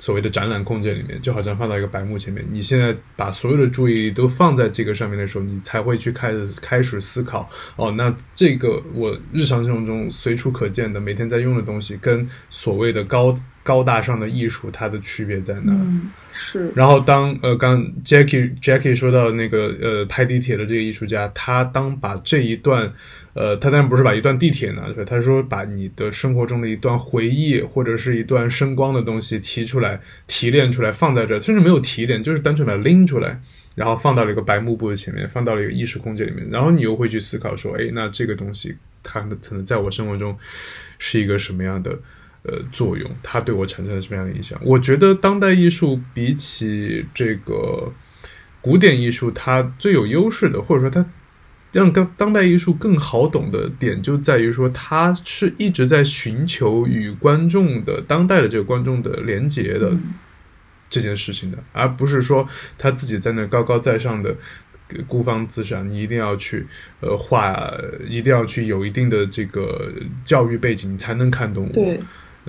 [0.00, 2.44] 所谓的展览空间里面，就好像放到一个白幕前面。
[2.50, 7.48] 你现在把所有的注意力都放在这个上面的时候，你才会去开始开始思考。
[7.76, 15.72] 哦，那这个我日常生活中随处可见的、每天在用的东西，跟所谓的高高大上的艺术，它的区别在哪？
[15.72, 16.72] 嗯，是。
[16.74, 22.92] 然后当呃，刚 Jackie Jackie 说到那个呃，拍地铁的这个艺术家，他当把这一段。
[23.32, 33.40] 呃，他当然不是把一段地铁拿出来，他说把你的生活中的一段回忆或者是一段声光的东西提出来、提炼出来，放在这，甚至没有提炼，就是单纯把它拎出来，
[33.76, 40.36] 然后放到了一个白幕布的前面，放到了一个意识空间里面，然后你又会去思考说，哎，那这个东西它可能在我生活中
[40.98, 41.96] 是一个什么样的
[42.42, 43.08] 呃作用？
[43.22, 44.60] 它对我产生了什么样的影响？
[44.64, 47.92] 我觉得当代艺术比起这个
[48.60, 51.08] 古典艺术，它最有优势的，或者说它。
[51.72, 59.96] 让当当代艺术更好懂的点就在于说，它是一直在寻求与观众的当代的这个观众的连接的
[60.88, 64.34] 这件事情的，而不是说他自己在那高高在上的
[65.06, 65.88] 孤芳自赏。
[65.88, 66.66] 你一定要去
[67.00, 67.72] 呃画，
[68.08, 69.92] 一定要去有一定的这个
[70.24, 71.94] 教育背景，才能看懂我。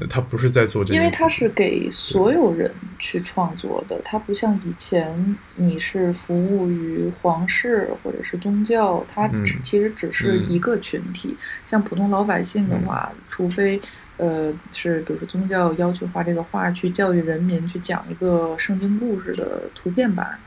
[0.09, 9.29] 他不是在做这个，因为他是给所有人去创作的，他不像以前你是服务于皇室或者是宗教，他
[9.63, 11.35] 其实只是一个群体。
[11.65, 13.79] 像普通老百姓的话，除非
[14.15, 20.39] 呃是比如说宗教要求画这个画去教育人民，去讲一个圣经故事的图片版，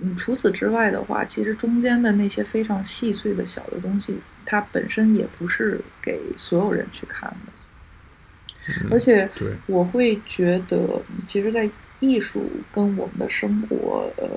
[0.00, 7.52] 嗯，除此之外的话，其实中间的那些非常细碎的小的东西，它本身也不是给所有人去看的。
[8.90, 9.28] 而且，
[9.66, 14.28] 我会觉得，其实，在艺术跟我们的生活，呃，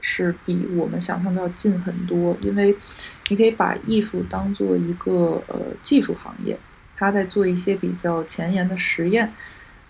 [0.00, 2.36] 是比我们想象的要近很多。
[2.42, 2.74] 因为，
[3.28, 6.58] 你可以把艺术当做一个呃技术行业，
[6.96, 9.32] 它在做一些比较前沿的实验，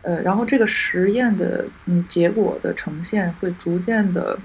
[0.03, 4.39] 呃，然后这个实验的嗯结果的呈现会逐渐的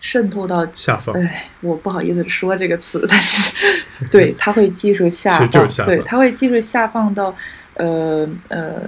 [0.00, 1.14] 渗透到下方。
[1.20, 3.52] 哎，我不好意思说这个词，但是，
[4.10, 7.34] 对，它会技术下放，对，它会技术下放到。
[7.74, 8.80] 呃呃，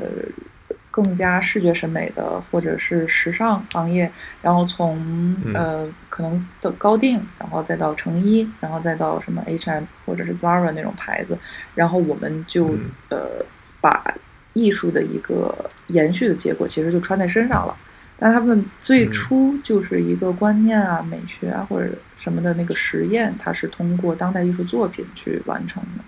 [0.91, 4.11] 更加视觉审美的，或者是时尚行业，
[4.41, 11.37] 然后从呃可能的高定，然后再到成衣，然后再到什么 H&M 或者是 Zara 那种牌子，
[11.74, 12.76] 然后我们就
[13.09, 13.45] 呃
[13.80, 14.14] 把
[14.53, 17.76] 艺术的一个延续的结果，其实就穿在身上了。
[18.16, 26.05] 但他们最初就是一个观念啊、美学啊或者什么的那个实验，它是通过当代艺术作品去完成的。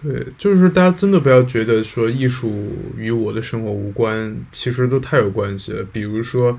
[0.00, 5.84] 对，就是，大家真的不要觉得说艺术与我的生活无关，其实都太有关系了。
[5.92, 6.56] 比如说，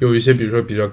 [0.00, 0.90] 有一些，比如说比较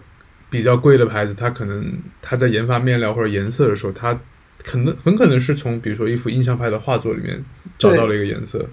[0.52, 4.20] 比较贵的牌子，它可能它在研发面料或者颜色的时候，它
[4.64, 7.44] 可能很可能是从比如说一幅印象派的画作里面
[7.80, 8.70] 找到了一个颜色，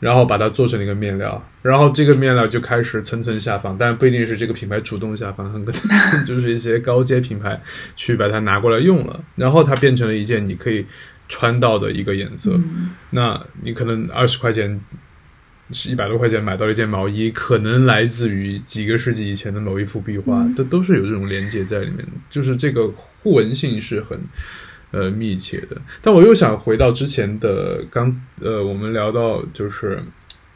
[0.00, 5.72] 然后把它做成了一个面料，然后这个面料就开始层层下放，但不一定是这个品牌主动下放，很可
[6.14, 7.60] 能 就是一些高阶品牌
[7.94, 10.86] 去把它拿过来用了，然后它变成了一件你可以。
[11.28, 12.58] 穿到的一个颜色，
[13.10, 14.80] 那你可能二十块钱
[15.70, 21.98] 是一百多块钱买到一件毛衣，可能来自于几个世纪以前的某一幅壁画，都都是有这种连接在里面，
[22.30, 24.18] 就是这个互文性是很
[24.90, 25.76] 呃密切的。
[26.00, 30.02] 但我又想回到之前的刚呃，我们聊到就是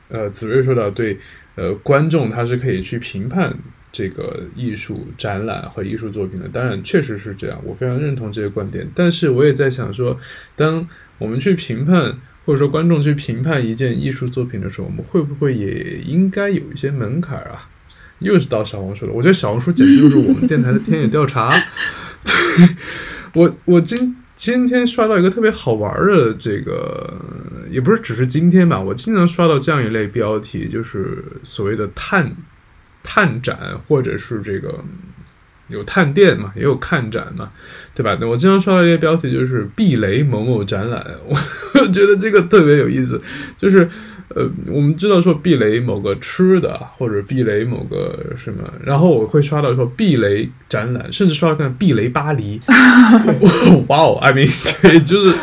[0.09, 1.19] 呃，子睿说到对
[1.55, 3.55] 呃观众他是可以去评判
[3.93, 6.49] 这个艺术展览和艺术作品的。
[6.49, 8.89] 当然，确实是这样，我非常认同这个观点。
[8.95, 10.19] 但是，我也在想说，
[10.57, 10.89] 当
[11.19, 17.69] 我们去评判，或者说观众去评判一件艺术作品的时候，我们会不会也应该有一些门槛啊？
[18.21, 21.53] 又是到小红书了，我觉得小红书简直就是我们电台的田野调查。
[23.35, 27.21] 我我今今天刷到一个特别好玩的这个，
[27.69, 32.33] 也不是只是今天吧，我经常刷到这样一类标题，就是所谓的探
[33.03, 34.75] 探展，或者是这个
[35.69, 37.51] 有探店嘛，也有看展嘛，
[37.95, 38.19] 对吧？
[38.23, 41.35] 我经常刷到一些标题，就是避雷某某展览， 我
[41.89, 43.21] 觉得这个特别有意思，
[43.57, 43.89] 就是。
[44.35, 52.59] 呃，我们知道说避雷某个吃的，或者避雷某个什么，然后我会刷到说避雷展览，甚至刷到看避雷巴黎。
[53.89, 54.49] 哇哦，I mean，
[54.81, 55.37] 对，就是，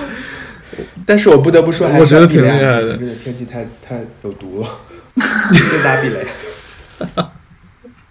[1.06, 2.98] 但是我不得不说，我觉得挺厉害的。
[2.98, 4.68] 这个天气太太有毒了，
[5.14, 6.26] 别打避雷。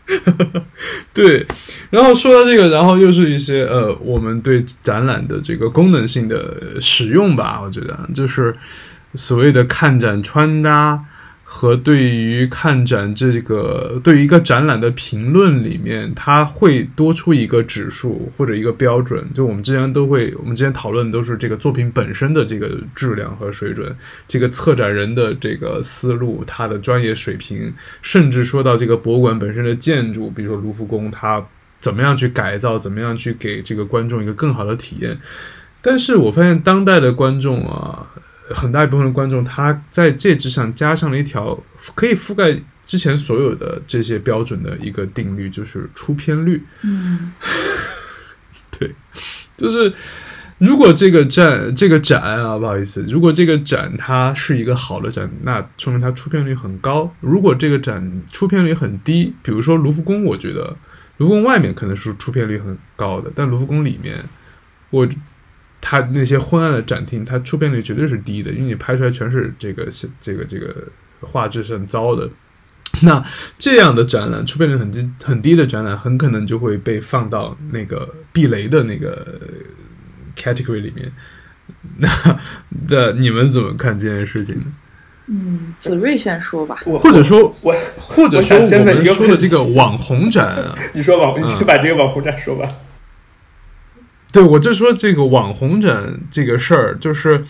[1.14, 1.46] 对，
[1.90, 8.54] 然后说到这个，然后又是一些呃，我们对展览的这个功能性的使用吧，我觉得就是。
[9.14, 11.02] 所谓的看展穿搭
[11.50, 19.26] 和对于看展这个对于一个展览的评论里面，它会多出一个指数或者一个标准。
[19.34, 23.96] 就我们之前都会，我们之前讨论都是这个作品本身的这个质量和水准，
[24.28, 27.72] 这个策展人的这个思路，他的专业水平，
[28.02, 31.42] 甚至说到这个博物馆本身的建筑，比如说卢浮宫，它
[31.80, 35.18] 怎么样去改造，怎么样去给这个观众一个更好的体验。
[35.80, 38.06] 但是我发现当代的观众啊。
[38.54, 41.58] 很大一部分的观众，他在这之上加上了一条
[41.94, 46.64] 可以覆盖之前所有的这些标准的一个定律，就是出片率。
[46.82, 47.32] 嗯，
[48.78, 48.94] 对，
[49.56, 49.92] 就是
[50.58, 57.14] 如果这个展这个展啊，不好意思，如果这个展它是一个好的展，那说明它出片率很高。
[57.20, 60.76] 如果这个展出片率很低，比如说卢浮宫，我觉得
[61.18, 64.24] 卢浮宫外面可能是出片率很高的，但卢浮宫里面，
[64.90, 65.08] 我。
[65.80, 69.88] 它那些昏暗的展厅，它出片率绝对是低的，因为你拍出来全是这个
[70.20, 70.74] 这个这个
[71.20, 72.28] 画质是很糟的。
[73.02, 73.22] 那
[73.58, 79.38] 这样的展览，出片率很低很低的展览，很可能就会被放到那个避雷的那个
[80.36, 81.12] category 里面。
[81.98, 82.08] 那
[82.88, 84.62] 的你们怎么看这件事情呢？
[85.26, 86.80] 嗯，子睿先说吧。
[86.84, 92.66] 或者说，我或者说我们说的这个网红展啊， 你说网，你先把这个网红展说吧。
[94.30, 97.42] 对，我就说这个网红展这个事儿，就是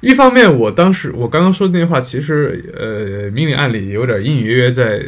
[0.00, 5.04] 一方面，我当时我刚刚说的那话，其实呃，明里暗里有点隐隐约约在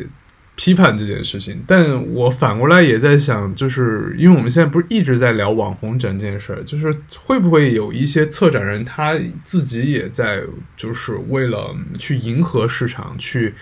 [0.54, 1.60] 批判这件事情。
[1.66, 6.94] 但我反过来也在想，就是因为我们现在不是一直在聊网红展这件事儿，就是
[7.24, 10.40] 会不会有一些策展人他自己也在，
[10.76, 13.52] 就是为了去迎合市场，去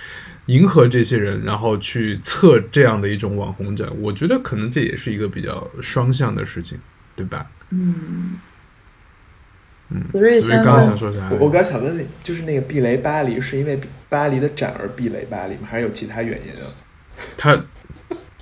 [0.47, 3.89] 迎合这些人，然后去测这样的一种网红展？
[4.01, 6.79] 我觉得可能这也是一个比较双向的事情。
[7.15, 7.47] 对吧？
[7.69, 8.39] 嗯，
[9.91, 11.29] 嗯，子睿刚刚想说啥？
[11.31, 13.79] 我我刚想问你，就是那个避雷巴黎，是因为
[14.09, 15.69] 巴黎的展而避雷巴黎吗？
[15.71, 16.73] 还是有其他原因啊？
[17.37, 17.55] 他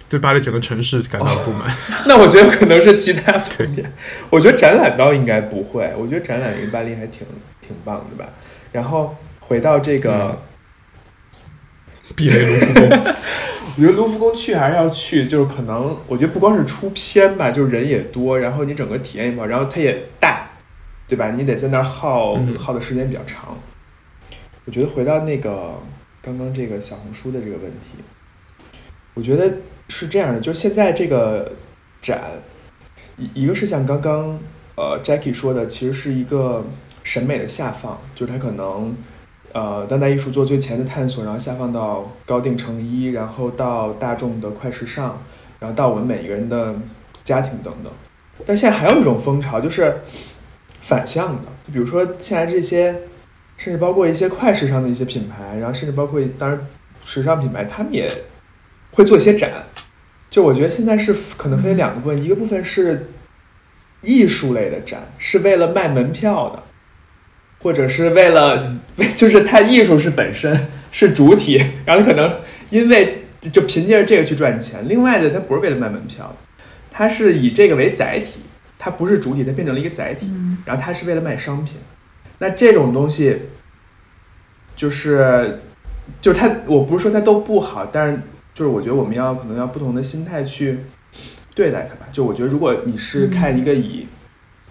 [0.09, 1.69] 对巴黎整个城市感到不满。
[2.07, 3.93] 那我觉得可能是其他方面。
[4.31, 5.93] 我觉得展览倒应该不会。
[5.99, 7.27] 我觉得展览因为巴黎还挺
[7.61, 8.31] 挺棒的吧。
[8.71, 10.41] 然后回到这个
[12.15, 12.91] 避雷卢浮宫。
[13.77, 20.51] 我觉得卢浮宫去还是要去，就是可能我觉得不光是出片吧，就是人也多，然后你整个体验也好，然后它也大，
[21.09, 21.31] 对吧？
[21.31, 23.57] 你得在那儿耗耗的时间比较长。
[24.67, 25.73] 我觉得回到那个
[26.21, 28.03] 刚刚这个小红书的这个问题，
[29.15, 29.51] 我觉得
[29.89, 31.53] 是这样的，就是现在这个
[32.03, 32.21] 展，
[33.17, 34.39] 一一个是像刚刚
[34.75, 36.65] 呃 Jackie 说的，其实是一个
[37.05, 38.95] 审美的下放，就是它可能。
[39.53, 45.21] 呃，当代艺术做最前的探索，然后下放到高定成衣，然后到大众的快时尚，
[45.59, 46.75] 然后到我们每一个人的
[47.25, 47.93] 家庭等等。
[48.47, 49.99] 但现在还有一种风潮，就是
[50.81, 52.93] 反向的，就比如说现在这些，
[53.57, 56.67] 甚至包括一些快时尚的一些品牌，然后甚至包括当然
[57.05, 58.09] 时尚品牌，他们也
[58.93, 59.51] 会做一些展。
[60.31, 63.09] 就我觉得现在是可能分为两个部分，一个部分是
[64.01, 66.63] 艺术类的展，是为了卖门票的。
[67.63, 68.77] 或者是为了，
[69.15, 72.33] 就是它艺术是本身是主体，然后可能
[72.71, 74.81] 因为就凭借着这个去赚钱。
[74.89, 76.35] 另外的，它不是为了卖门票，
[76.91, 78.41] 它是以这个为载体，
[78.79, 80.27] 它不是主体，它变成了一个载体。
[80.65, 81.77] 然后它是为了卖商品。
[82.39, 83.37] 那这种东西，
[84.75, 85.61] 就是
[86.23, 88.19] 就是它，我不是说它都不好，但是
[88.55, 90.79] 就是我觉得我们要可能要不同的心态去
[91.55, 92.09] 对待它吧。
[92.11, 94.07] 就我觉得，如果你是看一个以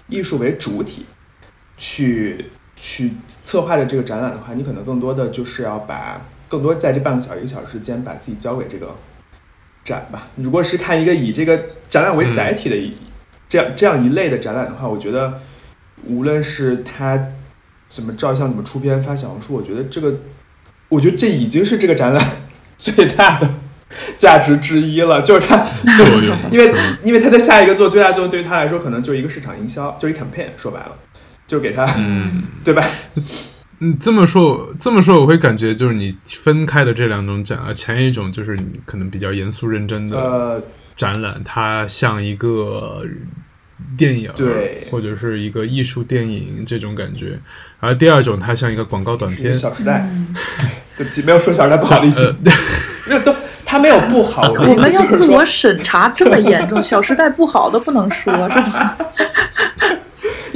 [0.07, 1.05] 艺术为主体
[1.77, 2.45] 去。
[2.81, 3.11] 去
[3.43, 8.95] 策划的这个展览的话，你可能更多的就是要把更多在这半个小时一个小时间把自己交给这个
[9.83, 10.27] 展吧。
[10.35, 11.59] 如果是看一个以这个
[11.89, 12.93] 展览为载体的一
[13.49, 15.41] 这样这样一类的展览的话，我觉得
[16.05, 17.19] 无论是他
[17.89, 20.13] 怎么照相、怎么出片、发小红书，我觉得这个，
[20.87, 22.23] 我觉得这已经是这个展览
[22.77, 23.49] 最大的
[24.17, 25.21] 价值之一了。
[25.21, 25.65] 就是他，
[26.51, 26.73] 因为
[27.03, 30.49] 因为他的下一个做最大作用，对于他来说，可能就一个市场营销，就是一 campaign。
[30.55, 30.95] 说白了，
[31.49, 32.81] 就给他，嗯， 对吧？
[33.81, 40.61] 嗯，这么说，这么说，我会感觉就是你分开的这两种展啊，前一种就是你可能比较严肃认真的
[40.95, 43.01] 展览，它像一个
[43.97, 47.39] 电影，对，或者是一个艺术电影这种感觉，
[47.79, 50.07] 而第二种它像一个广告短片，《小时代》。
[50.99, 52.35] 对不起，没有说《小时代》不好意思，
[53.07, 53.33] 没有都
[53.65, 58.97] 他没有不好，我们要自我审查这么严重，《小时代》不好都不能说，是吧？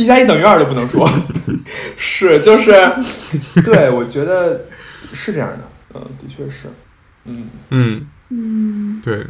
[0.04, 1.10] 一加一等于二都不能说，
[1.98, 2.74] 是就是，
[3.64, 4.66] 对我觉得
[5.14, 5.60] 是这样的，
[5.96, 6.68] 嗯，的确是，
[7.26, 7.48] 嗯。
[7.70, 8.08] 嗯。
[8.30, 9.26] 嗯，对。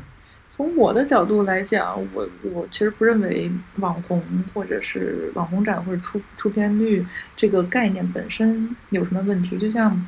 [0.49, 7.05] 从我的角度来讲，我我其实不认为网红或者是网红展或者出出片率
[7.35, 10.07] 这个概念本身有什么问题，就像。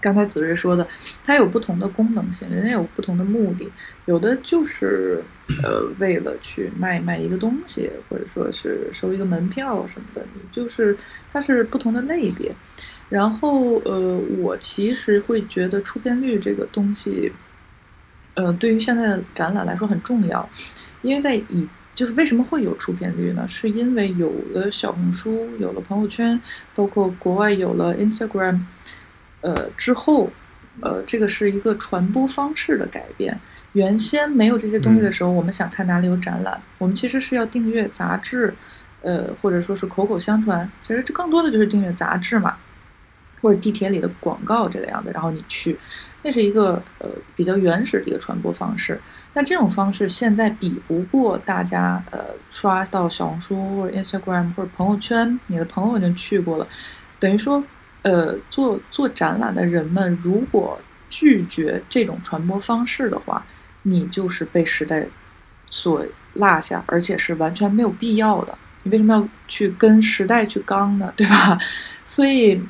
[0.00, 0.86] 刚才子睿说的，
[1.24, 3.70] 它有不同的功能性，人家有不同的目的，
[4.06, 5.22] 有的就是
[5.62, 10.96] 呃为了去卖卖一个东西，或者说是收一个门票什么的，你就是
[11.32, 12.54] 它是不同的类别。
[13.08, 17.32] 然后呃，我其实会觉得出片率这个东西，
[18.34, 20.48] 呃，对于现在的展览来说很重要，
[21.02, 23.48] 因为在以就是为什么会有出片率呢？
[23.48, 26.40] 是因为有了小红书，有了朋友圈，
[26.74, 28.60] 包括国外有了 Instagram。
[29.40, 30.30] 呃，之后，
[30.80, 33.38] 呃，这个是一个传播方式的改变。
[33.72, 38.52] 原先没有这些东西的时候，我们想看哪里有展览，我们其实是要订阅杂志，
[39.02, 40.68] 呃，或者说是口口相传。
[40.82, 42.56] 其实这更多的就是订阅杂志嘛，
[43.40, 45.78] 或者地铁里的广告这个样子，然后你去，
[46.22, 49.00] 那是一个呃比较原始的一个传播方式。
[49.32, 56.66] 但这种方式现在比不过大家呃刷到小红书或者 Instagram 或者朋友圈，你的朋友已经去过了，
[57.20, 57.62] 等于说。
[58.02, 60.78] 呃，做做展览的人们，如果
[61.08, 63.44] 拒绝这种传播方式的话，
[63.82, 65.06] 你就是被时代
[65.70, 68.56] 所落下，而且是完全没有必要的。
[68.82, 71.12] 你为什么要去跟时代去刚呢？
[71.16, 71.58] 对吧？
[72.06, 72.60] 所以。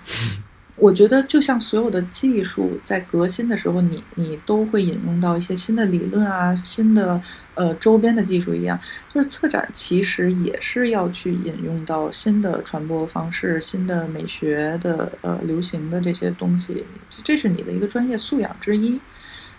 [0.78, 7.20] 我觉得，就像所有的技术在革新的时候，你你都会引用到一些新的理论啊，新的
[7.54, 8.78] 呃周边的技术一样，
[9.12, 16.84] 就是策展其实也是要去引用到新的传播方式、新的美学的呃流行的这些东西，
[17.24, 19.00] 这是你的一个专业素养之一。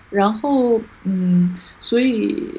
[0.10, 2.50] 然后，嗯，所以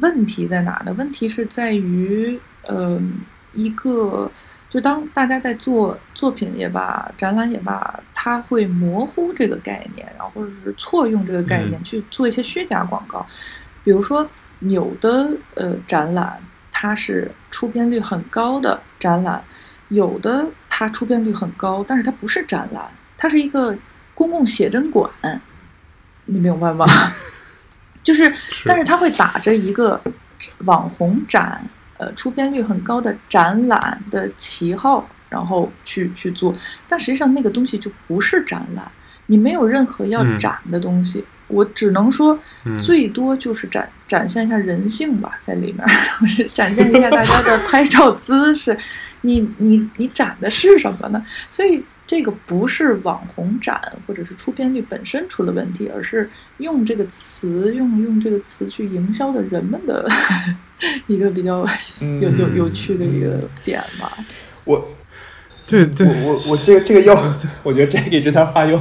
[0.00, 0.94] 问题在哪呢？
[0.98, 2.38] 问题是在于，
[2.68, 3.20] 嗯，
[3.54, 4.30] 一个。
[4.74, 13.24] 就当大家在做作品也罢，展览也罢，他会模糊这个概念，然后或者是错用这个概念去做一些虚假广告。
[13.84, 16.40] 比如说，有的呃展览
[16.72, 19.40] 它是出片率很高的展览，
[19.90, 22.84] 有的它出片率很高，但是它不是展览，
[23.16, 23.78] 它是一个
[24.12, 25.08] 公共写真馆，
[26.24, 26.84] 你明白吗？
[28.02, 28.24] 就是，
[28.66, 30.00] 但是它会打着一个
[30.64, 31.64] 网红展。
[32.04, 36.54] 呃，出片率很高的展览的旗号，然后去去做，
[36.86, 38.84] 但实际上那个东西就不是展览，
[39.26, 42.38] 你没有任何要展的东西，我只能说，
[42.78, 45.88] 最多就是展展现一下人性吧，在里面，
[46.28, 48.76] 是展现一下大家的 拍照姿势，
[49.22, 51.24] 你你你展的是什么呢？
[51.48, 51.82] 所以。
[52.06, 56.28] 这个不是网红展或者是出片率本身出了问题，而是
[56.58, 60.06] 用这个词用用这个词去营销的人们的
[61.06, 61.64] 一个比较
[62.20, 64.12] 有有有趣的一个点吧。
[64.64, 64.88] 我，
[65.66, 67.18] 对对，我我我这个这个又，
[67.62, 68.80] 我觉得 Jackie 这段话又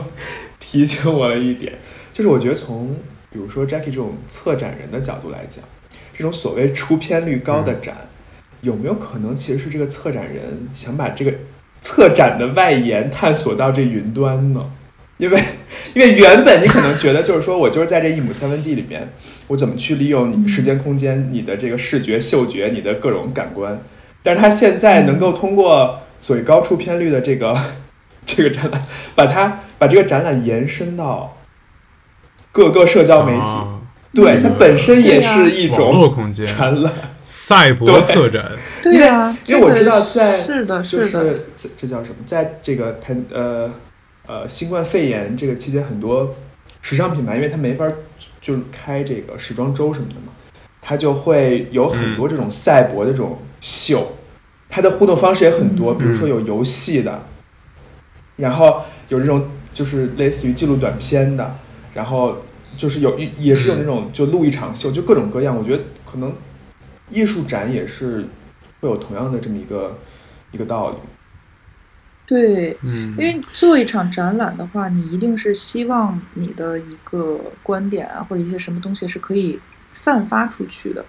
[0.59, 1.73] 提醒我了一点，
[2.13, 2.93] 就是我觉得从
[3.31, 5.63] 比如说 Jackie 这种策展人的角度来讲，
[6.17, 7.95] 这种所谓出片率高的展，
[8.61, 11.33] 有没有可能其实是这个策展人想把这个。
[11.85, 14.71] 策展的外延探索到这云端呢？
[15.23, 15.41] 因为，
[15.93, 19.07] 因为原本你可能觉得就是说我就是在这一亩三分地里面，
[19.47, 23.81] 我怎么去利用你时间空间、你的这个视觉、嗅觉、你的各种感官，
[24.21, 27.57] 但是他现在能够通过所谓高出片率的这个
[28.25, 31.37] 这个展览，把它把这个展览延伸到
[32.51, 36.13] 各个社交媒体，对它本身也是一种
[36.45, 36.91] 展览。
[37.25, 38.51] 赛博策展，
[38.83, 42.17] 对呀，因为我知道在是的，是的，这这叫什么？
[42.25, 43.71] 在这个喷呃
[44.27, 46.35] 呃新冠肺炎这个期间，很多
[46.81, 47.87] 时尚品牌，因为它没法
[48.41, 50.33] 就是开这个时装周什么的嘛，
[50.81, 54.13] 它就会有很多这种赛博的这种秀，
[54.69, 57.23] 它的互动方式也很多，比如说有游戏的，
[58.35, 61.55] 然后有这种就是类似于记录短片的，
[61.93, 62.37] 然后
[62.77, 65.55] 就是有一也是有那种就录一场秀，就各种各样。
[65.55, 66.33] 我觉得可能
[67.09, 68.25] 艺术展也是
[68.81, 69.97] 会有同样的这么一个
[70.51, 70.97] 一个道理。
[72.25, 79.59] 对，嗯，因为做一场展览的话，你一定是希望你的一个观点啊，或者一些什么东西是可以
[79.91, 81.03] 散发出去的。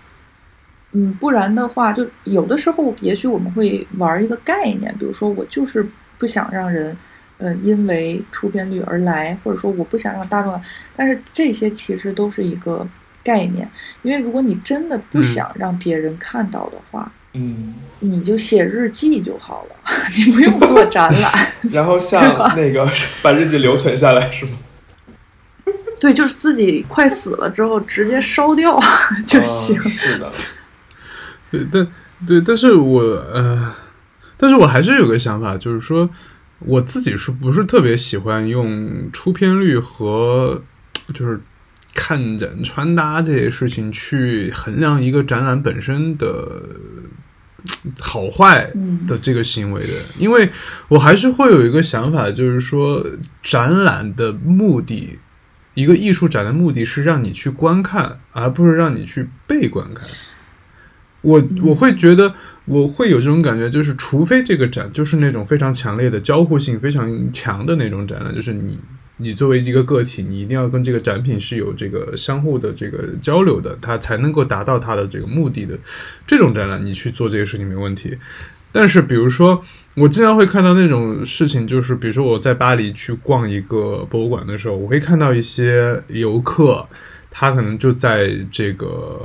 [0.91, 5.87] 嗯，不然的话，就有的时候，也许我们会玩一个概念，比如说我就是
[6.19, 6.97] 不想让人，
[7.39, 10.61] 呃，因为出片率而来，或者说我不想让大众，
[10.97, 12.85] 但是这些其实都是一个
[13.23, 13.71] 概念，
[14.03, 17.13] 因为如果你真的不想让别人看到的话。
[17.15, 17.24] 嗯，
[18.01, 19.77] 你就写日记就好了，
[20.17, 21.49] 你不用做展览。
[21.71, 22.23] 然后像
[22.55, 22.89] 那个
[23.23, 24.53] 把日记留存下来是吗？
[25.99, 28.79] 对，就是自己快死了之后直接烧掉
[29.25, 29.79] 就行。
[29.89, 30.31] 是的。
[31.51, 31.87] 对，但
[32.27, 33.75] 对，但是我呃，
[34.37, 36.11] 但是我还是有个想法，就是说
[36.59, 40.63] 我自己是不是特别喜欢用出片率和
[41.15, 41.41] 就是
[41.95, 46.61] 看展穿搭这些事情去衡量一个展览本身的。
[47.99, 48.71] 好坏
[49.07, 50.49] 的这个行为的，因为
[50.89, 53.05] 我还是会有一个想法，就是说
[53.43, 55.19] 展览的目的，
[55.75, 60.09] 一个艺术展的目的是让你去观看，而不是让你去被观看。
[61.23, 62.35] 我我会觉得
[62.67, 68.79] 我会有这种感觉，就是除非这个展就是那种非常强烈的交互性非常强的那种展览，就是你。
[69.17, 75.79] 你作为一个个体，你一定要跟这个展品是有这个相互的这个交流的，它才能够达到它的这个目的的。
[76.27, 78.19] 这种展览你去做这个事情没问题。
[78.73, 79.63] 但是，比如说，
[79.95, 86.85] 我经常会看到那种事情，就是比如说我在巴黎去逛一个博物馆的时候，我会看到一些游客，
[87.31, 89.21] 他可能就在这个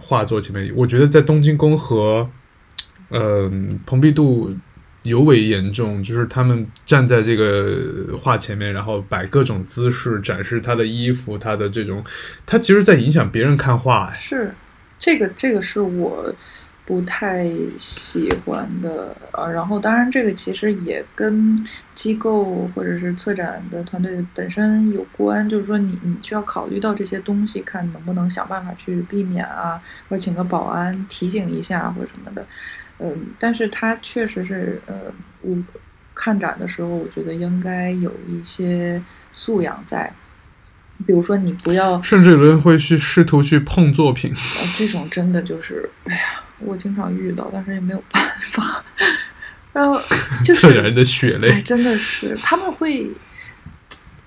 [0.00, 0.72] 画作前面。
[0.74, 2.26] 我觉得在东京宫和
[3.10, 4.56] 嗯蓬皮杜。
[5.02, 12.04] 尤为严重，就是他们站在这个画前面，然后摆各种姿势，展示他的衣服，他的这种，
[12.46, 14.12] 他其实在影响别人看画。
[14.12, 14.54] 是，
[14.98, 16.32] 这个这个是我
[16.84, 19.48] 不太喜欢的啊。
[19.48, 21.60] 然后，当然这个其实也跟
[21.94, 32.46] 机构或者是策展的团队本身有关，就是说你你需要考虑到这些东西，看能不能想办法去避免啊，或者请个保安提醒一下或者什么的。
[33.04, 34.94] 嗯，但是他确实是，呃，
[35.40, 35.56] 我
[36.14, 39.02] 看展的时候，我觉得应该有一些
[39.32, 40.12] 素养在，
[41.04, 44.32] 比如说你不要，甚至有人会去试图去碰作品，
[44.78, 48.22] 这种真的就是，哎呀，我经常遇到，但是也没有办
[48.52, 48.84] 法，
[49.72, 50.00] 然后
[50.44, 53.10] 就是人的血泪，真的是他们会，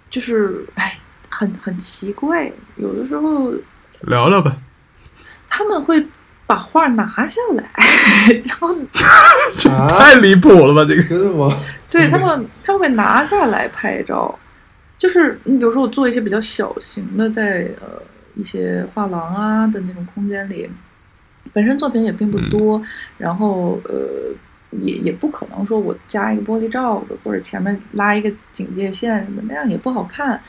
[0.09, 0.97] 就是哎，
[1.29, 3.53] 很很奇怪，有的时候
[4.01, 4.57] 聊聊吧，
[5.47, 6.05] 他们会。
[6.47, 7.69] 把画拿下来，
[8.45, 8.75] 然后
[9.89, 10.85] 太离谱了吧？
[10.87, 11.55] 这个真的吗？
[11.89, 14.37] 对他们，他们会拿下来拍照。
[14.97, 18.01] 就是你比如说，我做一些比较小型的，在呃
[18.33, 20.69] 一些画廊啊的那种空间里，
[21.51, 22.81] 本身作品也并不多，
[23.17, 24.33] 然后呃
[24.71, 30.39] 也也不可能说我加一个玻璃罩子或者前面拉一个警戒线什么那样也不好看。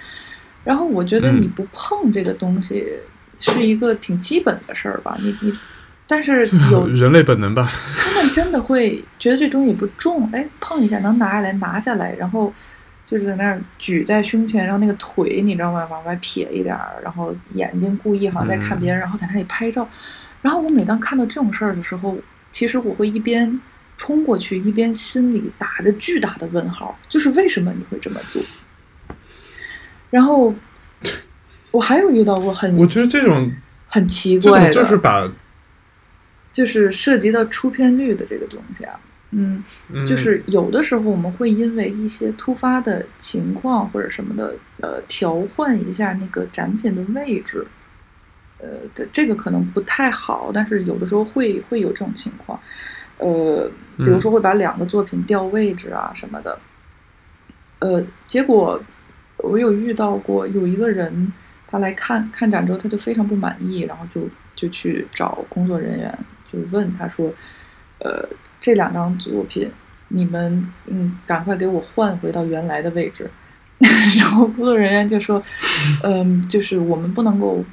[0.62, 2.86] 然后我觉得你不碰这个东西
[3.38, 5.16] 是一个挺基本的事儿吧？
[5.20, 5.52] 你你。
[6.06, 7.68] 但是 有人类本能吧？
[7.96, 12.52] 他们真的会觉得这东西不重，哎，碰一下能拿下来，拿下来，然后
[13.04, 15.84] 就是在那儿举在胸前，然后那个腿你知道吗？
[15.90, 19.88] 往外撇一点儿，然后眼睛故意好像在看别人，然后在那里拍照。
[20.42, 22.16] 然后我每当看到这种事儿的时候，
[22.52, 23.60] 其实我会一边
[23.96, 28.40] 冲过去，一边心里打着巨大的问号，就是为什么你会这么做？
[30.10, 30.54] 然后
[31.72, 33.50] 我还有遇到过很，我觉得这种
[33.88, 35.28] 很奇怪的，就是把。
[36.56, 38.98] 就是涉及到出片率的这个东西啊，
[39.30, 39.62] 嗯，
[40.06, 47.66] 就是有的时候我们会因为一些突发的情况或者什么的，呃，调换一下那个展品的位置，
[48.56, 52.58] 呃，这这个可能不太好，但是有的时候会会有这种情况，
[53.18, 56.58] 呃，比如说会把两个作品调位置啊什么的，
[57.80, 58.82] 呃，结果
[59.36, 61.30] 我有遇到过有一个人，
[61.66, 64.22] 他来看看展之后他就非常不满意，然后就
[64.54, 66.18] 就去找工作人员。
[66.62, 67.32] 就问他说
[68.00, 68.28] ：“呃，
[68.60, 69.70] 这两张作品，
[70.08, 73.30] 你们嗯，赶快给我换回到原来的位置。
[74.18, 75.42] ”然后工作人员就说
[76.02, 77.64] ：“嗯， 就是我们不能够，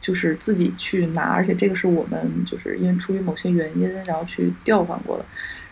[0.00, 5.24] 就是自己去拿，而且这个是我们就是因为出于某些原因，然后去调换过的。”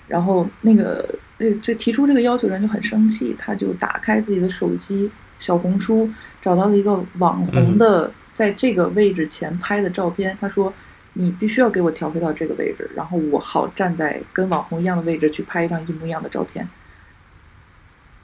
[0.09, 1.07] 然后那个
[1.39, 6.09] 那这提出这个要求人就很生气，他就打开自己的手机小红书，
[6.41, 10.73] 找到了一个网红的在这个位置前拍的照片，他说。
[11.15, 16.69] 你必须要给我调配到这个位置，然后我好站在跟网红一样的位置去拍一张一模一样的照片。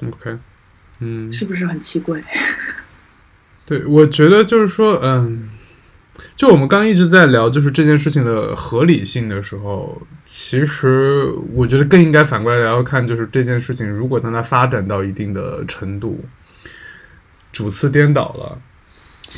[0.02, 0.38] OK，
[0.98, 2.22] 嗯，是不是很奇怪？
[3.66, 5.50] 对，我觉得就是说，嗯，
[6.34, 16.24] 就我们刚一直在聊，就是这件事情的合理性的时候，其实我觉得更应该反过来聊看，就是这件事情如果当它发展到一定的程度，
[17.52, 18.60] 主次颠倒了，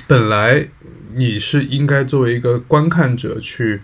[0.07, 0.69] 本来
[1.15, 3.83] 你是应该作为一个观看者去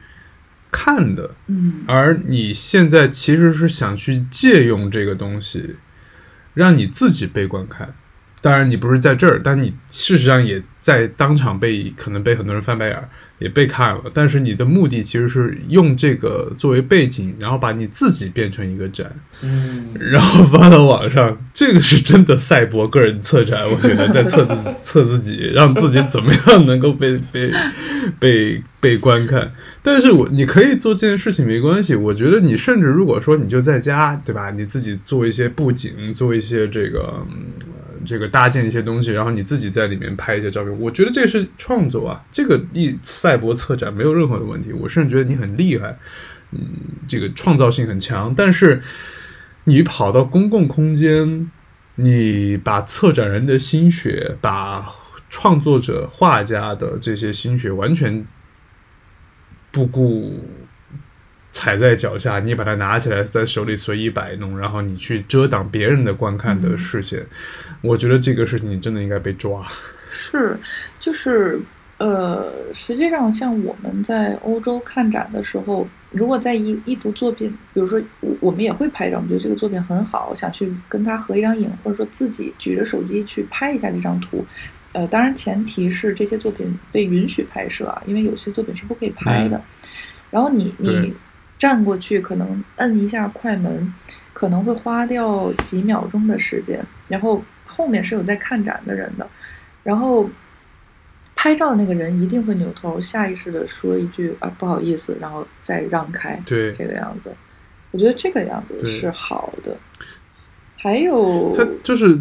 [0.70, 5.76] 看的，嗯，而你现在其实是想去借用这个东西，
[6.54, 7.94] 让你自己被观看。
[8.40, 14.04] 当然，你不是在这儿，但你事实上也在当场被可能被很多人翻白眼儿，也被看了。
[14.12, 19.10] 但是你的目的其实是用这个作为背景，然后把你自己变成一个展，
[19.42, 21.38] 嗯，然后发到网上。
[21.52, 27.52] 这个是真的赛博个人策展，我觉得在测自测自己，让自己怎么样能够被 被
[28.20, 29.52] 被被观看。
[29.82, 31.94] 但是我你可以做这件事情没关系。
[31.94, 34.50] 我觉得你甚至如果说你就在家，对吧？
[34.50, 37.26] 你自己做一些布景，做一些这个。
[38.08, 42.24] 这个搭建一些东西，然后你自己在里面拍一些照片，我觉得这是创作啊。
[42.32, 45.98] 这个一赛博策展没有任何的问题，我甚至觉得你很厉害，
[46.52, 46.60] 嗯，
[47.06, 48.34] 这个创造性很强。
[48.34, 48.80] 但是
[49.64, 51.50] 你跑到公共空间，
[51.96, 54.86] 你把策展人的心血，把
[55.28, 58.26] 创作者画家的这些心血完全
[59.70, 60.40] 不顾。
[61.58, 67.26] 踩在脚下，你把它拿起来，在手里随意摆弄，然后你去遮挡别人的观看的视线。
[67.80, 69.66] 我觉得这个事情你真的应该被抓。
[70.08, 70.56] 是，
[71.00, 71.58] 就是
[71.96, 84.46] 呃，实际上像我们在欧洲看展的时候，如果在一一幅作品，比如说我我们也会拍照，我们觉得这个作品很好，想去跟他合一张影，或者说自己举着手机去拍一下这张图。
[84.92, 89.60] 呃，当然前提是这些作品被允许拍摄啊，因为有些作品是不可以拍的。
[90.30, 91.12] 然后你你。
[91.58, 93.92] 站过去，可能摁一下快门，
[94.32, 96.80] 可能会花掉几秒钟的时间。
[97.08, 99.28] 然后后面是有在看展的人的，
[99.82, 100.28] 然后
[101.34, 106.40] 拍照那个人一定会扭头，下意识的说一句啊不好意思，然后再让开。
[106.46, 107.30] 对，这个样子，
[107.90, 109.76] 我觉得这个样子是好的。
[110.76, 112.18] 还有，他就是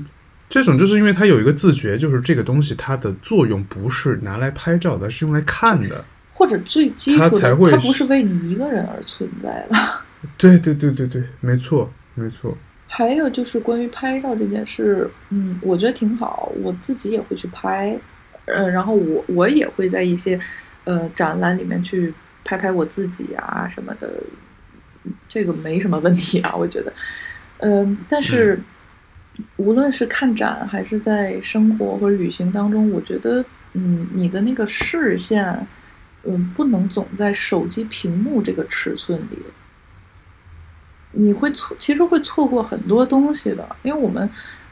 [0.49, 6.03] 这种，就是因为他有一个自觉，就是这个东西它的作用不是拿来拍照的，是用来看的。
[6.37, 7.39] 或者最基础的，
[7.71, 9.75] 它不是为你一个人而存在的。
[10.37, 12.55] 对对对对对，没错没错。
[12.87, 17.97] 还有就是关于拍照这件事，嗯，我觉得挺好，我自己也会去拍，
[18.45, 20.39] 呃，然后我我也会在一些
[20.83, 24.21] 呃展览里面去拍拍我自己啊什么的，
[25.27, 26.93] 这个没什么问题啊，我觉得。
[27.57, 28.59] 嗯，但是
[29.55, 33.43] 无论是看展还是在生活或者旅行当中，我觉得，
[33.73, 35.67] 嗯，你的那个视线。
[36.29, 39.39] 嗯，不能总在手机屏幕这个尺寸里，
[41.11, 43.75] 你会错，其实会错过很多东西的。
[43.81, 44.29] 因为我们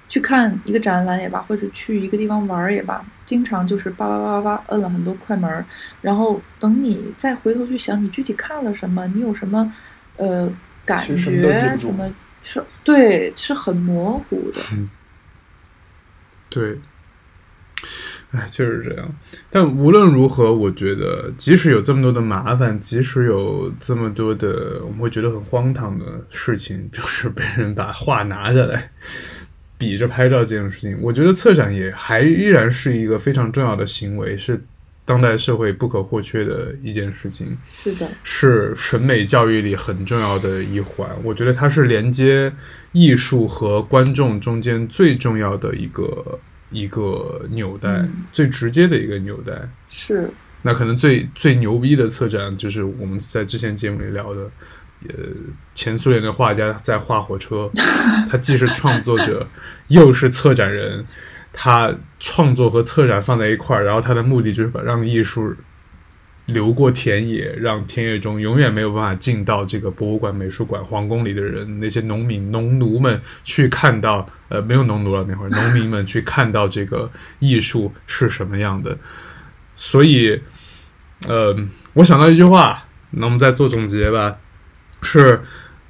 [0.09, 5.65] 去看一个展览也罢，或者去一个地方玩也罢，经常就是叭叭叭叭叭摁了很多快门，
[6.01, 9.73] 然后等你再回头去想，你具体看了什么，你有什么
[10.17, 10.51] 呃
[10.83, 11.31] 感觉什
[11.93, 12.13] 么，
[12.43, 14.59] 是对，是很模糊的。
[16.49, 16.77] 对。
[18.35, 19.15] 哎， 就是这样。
[19.49, 28.91] 但无论如何，我觉得即使有这么多的麻烦，即使有这么多的我们会觉得很荒唐的事情，就是被人把画拿下来
[29.77, 34.61] 比着拍照这件事情，我觉得策展也还依然是一个非常重要的行为，是
[35.05, 37.57] 当代社会不可或缺的一件事情。
[37.83, 41.07] 是的，是审美教育里很重要的一环。
[41.23, 42.51] 我觉得它是连接
[42.91, 46.39] 艺术和观众中间最重要的一个。
[46.75, 49.53] 一个纽带，最直接的一个纽带
[49.89, 50.29] 是。
[50.61, 54.41] 那可能最最牛逼的策展，就是我们在之前节目里聊的，
[55.07, 55.15] 呃，
[55.73, 57.71] 前苏联的画家在画火车，
[58.29, 59.47] 他既是创作者，
[59.87, 61.05] 又是策展人，
[61.53, 65.55] 他创作和策展放在一块儿，然后他的目的就是把让艺术。
[66.47, 77.09] 流过田野，让田野中永远没有办法进到这个博物馆、美术馆、皇宫里的人，那些农民、农奴们去看到，呃，没有农奴了那会儿，农民们去看到这个
[77.39, 78.95] 艺术是什么样的。
[79.75, 80.39] 所以，
[81.27, 81.55] 呃，
[81.93, 84.37] 我想到一句话，那我们再做总结吧，
[85.01, 85.41] 是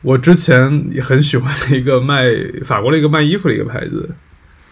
[0.02, 2.30] 我之前很喜欢的一个卖
[2.64, 4.16] 法国的一个卖衣服的一个牌子。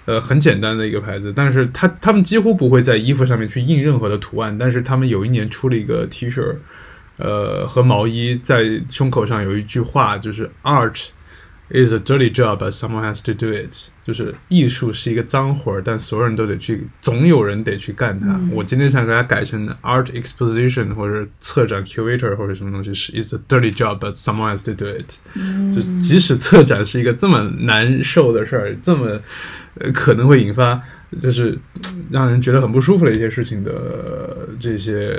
[0.06, 6.56] 呃，很简单的一个牌子，但是他他们几乎不会在衣服上面去印任何的图案，但是他们有一年出了一个 T 恤，
[7.16, 11.08] 呃，和毛衣，在胸口上有一句话，就是 Art
[11.70, 13.74] is a dirty job, but someone has to do it。
[14.06, 18.38] 就是艺术是一个脏活儿，但所有人都得去，总有人得去干它。
[18.52, 25.74] 我今天想给它改成 Art exposition 或者策展 curator 或者什么东西，是 is a dirty job, but someone has to do it。
[25.74, 29.22] 就即使策展是一个这么难受的事儿，这么。
[29.80, 30.82] 呃，可能会引发，
[31.20, 31.58] 就是
[32.12, 35.18] 让人觉得很不舒服的一些事情的这些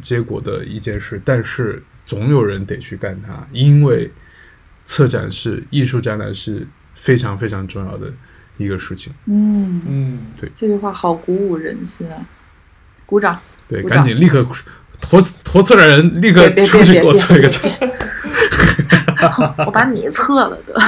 [0.00, 4.10] 结果的一件事，但是总有人得去干它，因为
[4.84, 8.12] 策展是艺术展览是非常非常重要的
[8.58, 9.12] 一个事情。
[9.26, 12.16] 嗯嗯，对，这句话好鼓舞人心啊！
[13.06, 13.38] 鼓掌。
[13.66, 14.46] 对，赶紧立刻
[15.00, 17.62] 投投策展人立刻出去给我别别别策一个展。
[19.66, 20.78] 我把你撤了得。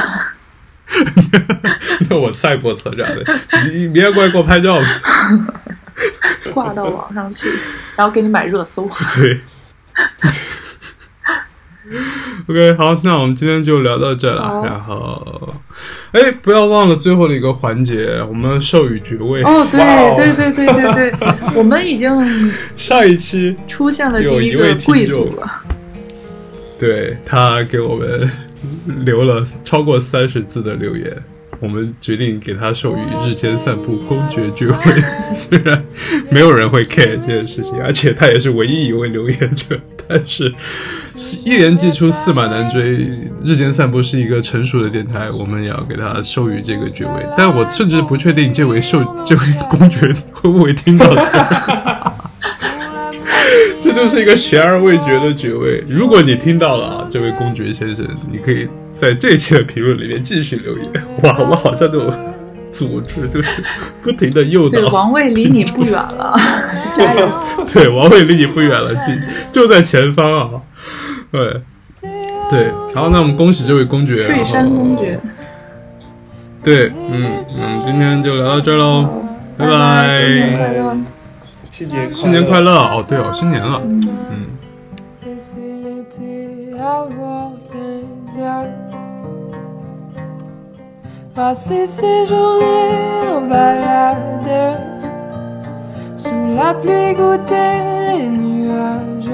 [2.09, 3.25] 那我再波策展的，
[3.69, 4.87] 你你别过来给我拍照了。
[6.53, 7.49] 挂到网上去，
[7.97, 8.89] 然后给你买热搜。
[9.17, 9.41] 对。
[12.49, 14.43] OK，好，那我们今天就聊到这了。
[14.43, 15.55] 好然后，
[16.13, 19.43] 哎，不要忘了最后的一个环节，我们授予爵位。
[19.45, 19.81] 哦，对
[20.17, 25.63] 对对对对对，我们已经上一期出现了第一一位贵族了。
[26.79, 28.31] 对他给我们
[29.05, 31.13] 留了超过三十字的留言，
[31.61, 34.75] 我们决定给他授予日间散步公爵爵位。
[35.35, 35.85] 虽然
[36.31, 39.79] 没有人会 care 这件事情，而且他也是唯一一位留言者，
[40.09, 40.53] 但是
[41.45, 43.09] 一言既出，驷马难追。
[43.45, 47.27] 日间散步是一个成熟的电台，我们也要给他授予这个爵位。
[47.37, 51.07] 但我甚至不确定这位授这位公爵会不会听到
[53.87, 55.83] 这就是一个悬而未决的爵位。
[55.89, 60.91] 如果你听到了啊，这位公爵先生，你可以在这一期的评论里面继续留言。
[61.23, 62.13] 哇，我好像都有
[62.73, 63.49] 组织，就是
[64.03, 64.89] 不停的诱对，导。
[64.89, 66.35] 王位离你不远了，
[66.97, 67.29] 加油！
[67.73, 68.93] 对，王位离你不远了，
[69.53, 70.51] 就就在前方啊。
[71.31, 71.63] 对
[72.51, 74.17] 对，好，那我们恭喜这位公爵。
[74.17, 75.21] 睡山公爵，
[76.65, 79.09] 对，嗯，那我们今天就聊到这儿喽，
[79.57, 80.97] 拜拜，新年快乐！
[81.76, 82.72] 新年新年快乐！
[82.72, 84.58] 哦，对哦，新年了，嗯。
[85.26, 88.68] Laissez l'été avoir 15 ans.
[91.34, 94.80] Passer ses journées en balade.
[96.18, 97.80] Sous la pluie, goûter
[98.10, 99.32] les nuages.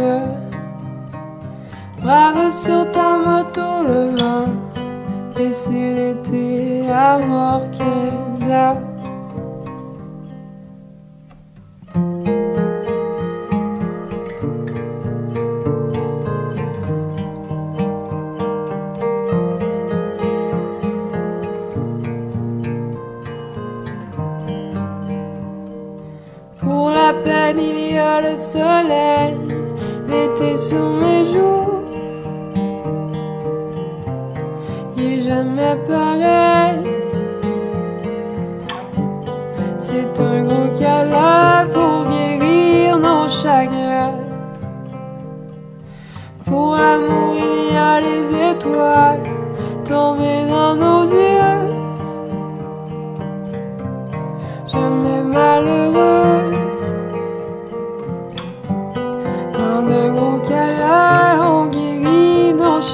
[2.03, 4.47] Brave sur ta moto, le vent.
[5.35, 8.77] Laissez l'été avoir 15 ans.
[28.20, 29.36] Le soleil,
[30.08, 31.82] l'été sur mes joues.
[34.96, 36.80] Il est jamais pareil.
[39.78, 44.18] C'est un gros câlin pour guérir nos chagrins.
[46.44, 49.22] Pour l'amour, il y a les étoiles
[49.84, 51.60] tombées dans nos yeux.
[54.66, 56.41] Jamais malheureux.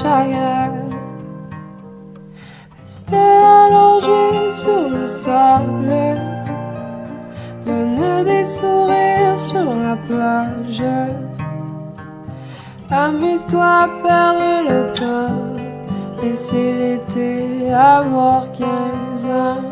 [0.01, 0.89] Chagrins.
[2.79, 5.93] Rester allongé sur le sable.
[7.65, 10.83] Donne des sourires sur la plage.
[12.89, 15.63] Amuse-toi à perdre le temps.
[16.21, 19.63] Laissez l'été avoir 15 ans.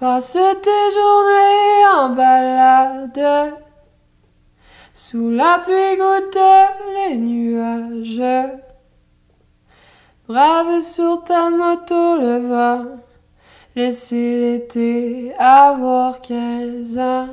[0.00, 3.63] Passe tes journées en balade.
[4.96, 6.38] Sous la pluie goûte
[6.94, 8.22] les nuages.
[10.28, 13.00] Brave sur ta moto le vent.
[13.74, 17.28] Laissez l'été avoir 15 ans.